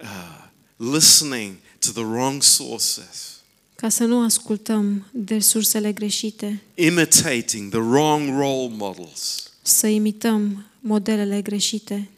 uh, 0.01 0.45
listening 0.93 1.55
to 1.79 1.91
the 1.91 2.03
wrong 2.03 2.41
sources, 2.43 3.41
ca 3.75 3.89
să 3.89 4.03
nu 4.03 4.23
ascultăm 4.23 5.07
de 5.11 5.39
sursele 5.39 5.91
greșite, 5.91 6.61
imitating 6.75 7.69
the 7.69 7.79
wrong 7.79 8.29
role 8.39 8.69
models. 8.75 9.51
să 9.61 9.87
imităm 9.87 10.65
modelele 10.79 11.41
greșite. 11.41 12.09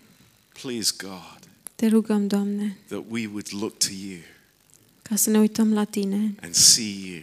Please, 0.62 0.93
God, 0.98 1.39
Te 1.76 1.88
rugăm, 1.88 2.28
Doamne, 2.28 2.78
that 2.88 3.04
we 3.10 3.26
would 3.28 3.48
look 3.52 3.78
to 3.78 3.89
you 4.10 4.20
ca 5.02 5.16
să 5.16 5.30
ne 5.30 5.39
uităm 5.39 5.74
la 5.74 5.84
Tine 5.84 6.36
and 6.41 6.54
see 6.54 6.96
you 7.10 7.22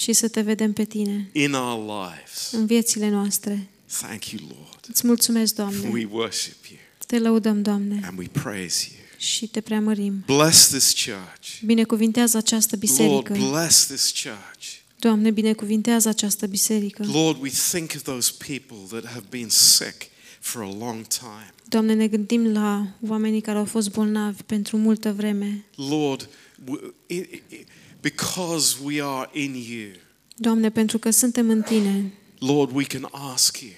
și 0.00 0.12
să 0.12 0.28
Te 0.28 0.40
vedem 0.40 0.72
pe 0.72 0.84
Tine 0.84 1.30
in 1.32 1.52
our 1.52 1.84
lives. 1.84 2.52
în 2.52 2.66
viețile 2.66 3.08
noastre. 3.08 3.68
Thank 4.00 4.24
you, 4.30 4.40
Lord. 4.48 4.84
Îți 4.88 5.06
mulțumesc, 5.06 5.54
Doamne. 5.54 5.88
We 5.88 6.08
worship 6.10 6.64
you 6.70 6.78
Te 7.06 7.18
lăudăm, 7.18 7.62
Doamne, 7.62 8.00
and 8.06 8.18
we 8.18 8.26
praise 8.32 8.86
you. 8.92 9.00
și 9.16 9.46
Te 9.46 9.60
preamărim. 9.60 10.22
Bless 10.26 10.68
this 10.68 10.92
church. 11.04 11.60
Binecuvintează 11.64 12.36
această 12.36 12.76
Lord, 12.80 12.86
biserică. 12.86 13.32
bless 13.50 13.86
this 13.86 14.12
church. 14.22 14.66
Doamne, 14.98 15.30
binecuvintează 15.30 16.08
această 16.08 16.46
biserică. 16.46 17.04
Lord, 17.12 17.42
we 17.42 17.50
think 17.70 17.90
of 17.96 18.02
those 18.02 18.32
people 18.46 18.98
that 18.98 19.12
have 19.12 19.24
been 19.30 19.48
sick 19.48 20.02
for 20.40 20.62
a 20.62 20.74
long 20.78 21.06
time. 21.06 21.54
Doamne, 21.68 21.94
ne 21.94 22.06
gândim 22.08 22.52
la 22.52 22.86
oamenii 23.08 23.40
care 23.40 23.58
au 23.58 23.64
fost 23.64 23.90
bolnavi 23.90 24.42
pentru 24.42 24.76
multă 24.76 25.12
vreme. 25.12 25.64
Lord, 25.74 26.28
w- 26.64 26.92
i- 27.06 27.14
i- 27.14 27.66
because 28.00 28.76
we 28.82 29.02
are 29.02 29.28
in 29.32 29.54
you, 29.54 29.90
Doamne, 30.36 30.70
pentru 30.70 30.98
că 30.98 31.10
suntem 31.10 31.50
în 31.50 31.62
Tine, 31.62 32.12
Lord, 32.38 32.74
we 32.74 32.84
can 32.84 33.08
ask 33.10 33.60
you. 33.60 33.72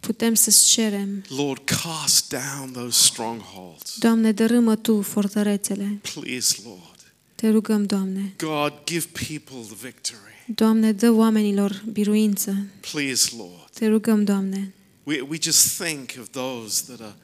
putem 0.00 0.34
să-ți 0.34 0.68
cerem. 0.68 1.24
Lord, 1.28 1.62
cast 1.82 2.28
down 2.28 2.72
those 2.72 3.04
strongholds. 3.06 3.98
Doamne, 3.98 4.32
dărâmă 4.32 4.76
Tu 4.76 5.02
fortărețele. 5.02 6.00
Please, 6.14 6.56
Lord. 6.64 7.12
Te 7.34 7.48
rugăm, 7.50 7.84
Doamne. 7.84 8.34
God, 8.36 8.72
give 8.86 9.06
people 9.28 9.74
the 9.74 9.88
victory. 9.88 10.44
Doamne, 10.54 10.92
dă 10.92 11.10
oamenilor 11.10 11.82
biruință. 11.92 12.66
Please, 12.92 13.30
Lord. 13.36 13.70
Te 13.74 13.86
rugăm, 13.86 14.24
Doamne. 14.24 14.72
We, 15.04 15.20
we 15.20 15.36
just 15.42 15.78
think 15.82 16.10
of 16.20 16.28
those 16.30 16.82
that 16.84 17.00
are 17.00 17.14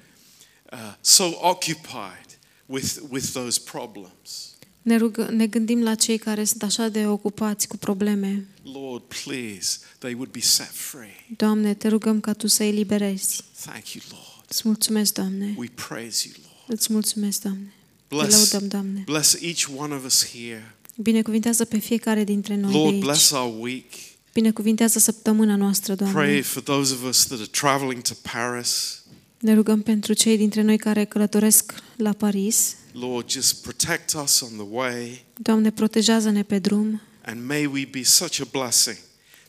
uh, 0.73 0.95
so 1.01 1.25
occupied 1.41 2.27
with, 2.67 2.99
with 3.11 3.33
those 3.33 3.61
problems. 3.61 4.54
Ne, 4.85 4.97
rugă, 4.97 5.29
ne 5.31 5.47
gândim 5.47 5.83
la 5.83 5.95
cei 5.95 6.19
care 6.19 6.45
sunt 6.45 6.63
așa 6.63 6.89
de 6.89 7.07
ocupați 7.07 7.67
cu 7.69 7.77
probleme. 7.77 8.47
Lord, 8.73 9.03
please, 9.25 9.79
they 9.99 10.13
would 10.15 10.31
be 10.31 10.41
set 10.41 10.71
free. 10.73 11.25
Doamne, 11.37 11.75
te 11.75 11.89
rugăm 11.89 12.21
ca 12.21 12.33
Tu 12.33 12.47
să-i 12.47 12.71
liberezi. 12.73 13.43
Thank 13.65 13.89
you, 13.93 14.05
Lord. 14.11 14.45
Îți 14.49 14.63
mulțumesc, 14.65 15.13
Doamne. 15.15 15.55
We 15.57 15.67
praise 15.89 16.27
you, 16.29 16.35
Lord. 16.43 16.79
Îți 16.81 16.93
mulțumesc, 16.93 17.41
Doamne. 17.43 17.73
Te 18.09 18.15
Bless, 18.15 18.51
lăudăm, 18.53 18.69
Doamne. 18.69 19.03
bless 19.05 19.37
each 19.43 19.67
one 19.77 19.95
of 19.95 20.05
us 20.05 20.27
here. 20.33 20.75
Binecuvintează 20.97 21.65
pe 21.65 21.79
fiecare 21.79 22.25
dintre 22.25 22.57
noi 22.57 22.73
de 22.73 22.79
Lord, 22.79 22.93
aici. 22.93 23.03
bless 23.03 23.31
our 23.31 23.55
week. 23.63 23.93
Binecuvintează 24.33 24.99
săptămâna 24.99 25.57
noastră, 25.57 25.95
Pray 25.95 26.11
Doamne. 26.13 26.41
for 26.41 26.63
those 26.63 26.93
of 26.95 27.03
us 27.09 27.25
that 27.27 27.39
are 27.39 27.49
traveling 27.51 28.03
to 28.03 28.15
Paris. 28.33 29.03
Ne 29.45 29.55
rugăm 29.55 29.83
pentru 29.83 30.13
cei 30.13 30.37
dintre 30.37 30.63
noi 30.63 30.77
care 30.79 31.05
călătoresc 31.05 31.75
la 31.97 32.13
Paris. 32.13 32.77
Lord, 32.93 33.31
just 33.31 33.63
protect 33.63 34.13
us 34.23 34.41
on 34.41 34.49
the 34.49 34.67
way. 34.71 35.25
Doamne, 35.37 35.71
protejează-ne 35.71 36.43
pe 36.43 36.59
drum 36.59 37.01
And 37.25 37.47
may 37.47 37.67
we 37.67 37.89
be 37.91 38.03
such 38.03 38.41
a 38.41 38.45
blessing 38.53 38.97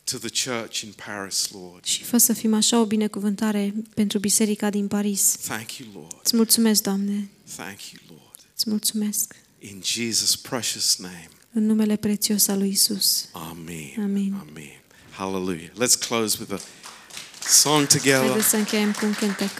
to 0.04 0.16
the 0.18 0.50
church 0.50 0.80
in 0.80 0.92
Paris, 1.06 1.50
Lord. 1.52 1.84
și 1.84 2.02
fă 2.04 2.16
să 2.18 2.32
fim 2.32 2.54
așa 2.54 2.80
o 2.80 2.84
binecuvântare 2.86 3.74
pentru 3.94 4.18
biserica 4.18 4.70
din 4.70 4.86
Paris. 4.88 5.36
Thank 5.42 5.72
you, 5.76 5.88
Lord. 5.94 6.16
Îți 6.22 6.36
mulțumesc, 6.36 6.82
Doamne. 6.82 7.30
Thank 7.56 7.78
you, 7.92 8.02
Lord. 8.08 8.38
Îți 8.54 8.70
mulțumesc. 8.70 9.34
In 9.58 9.82
Jesus' 9.84 10.40
precious 10.42 10.96
name. 10.98 11.28
În 11.52 11.66
numele 11.66 11.96
prețios 11.96 12.48
al 12.48 12.58
lui 12.58 12.70
Isus. 12.70 13.28
Amen. 13.32 13.92
Amen. 13.98 14.46
Amen. 14.48 14.80
Hallelujah. 15.10 15.70
Let's 15.70 16.06
close 16.08 16.36
with 16.40 16.52
a 16.52 16.60
song 17.48 17.86
together. 17.86 18.26
Haideți 18.26 18.48
să 18.48 18.56
încheiem 18.56 18.92
cu 18.92 19.06
un 19.06 19.14
cântec. 19.14 19.50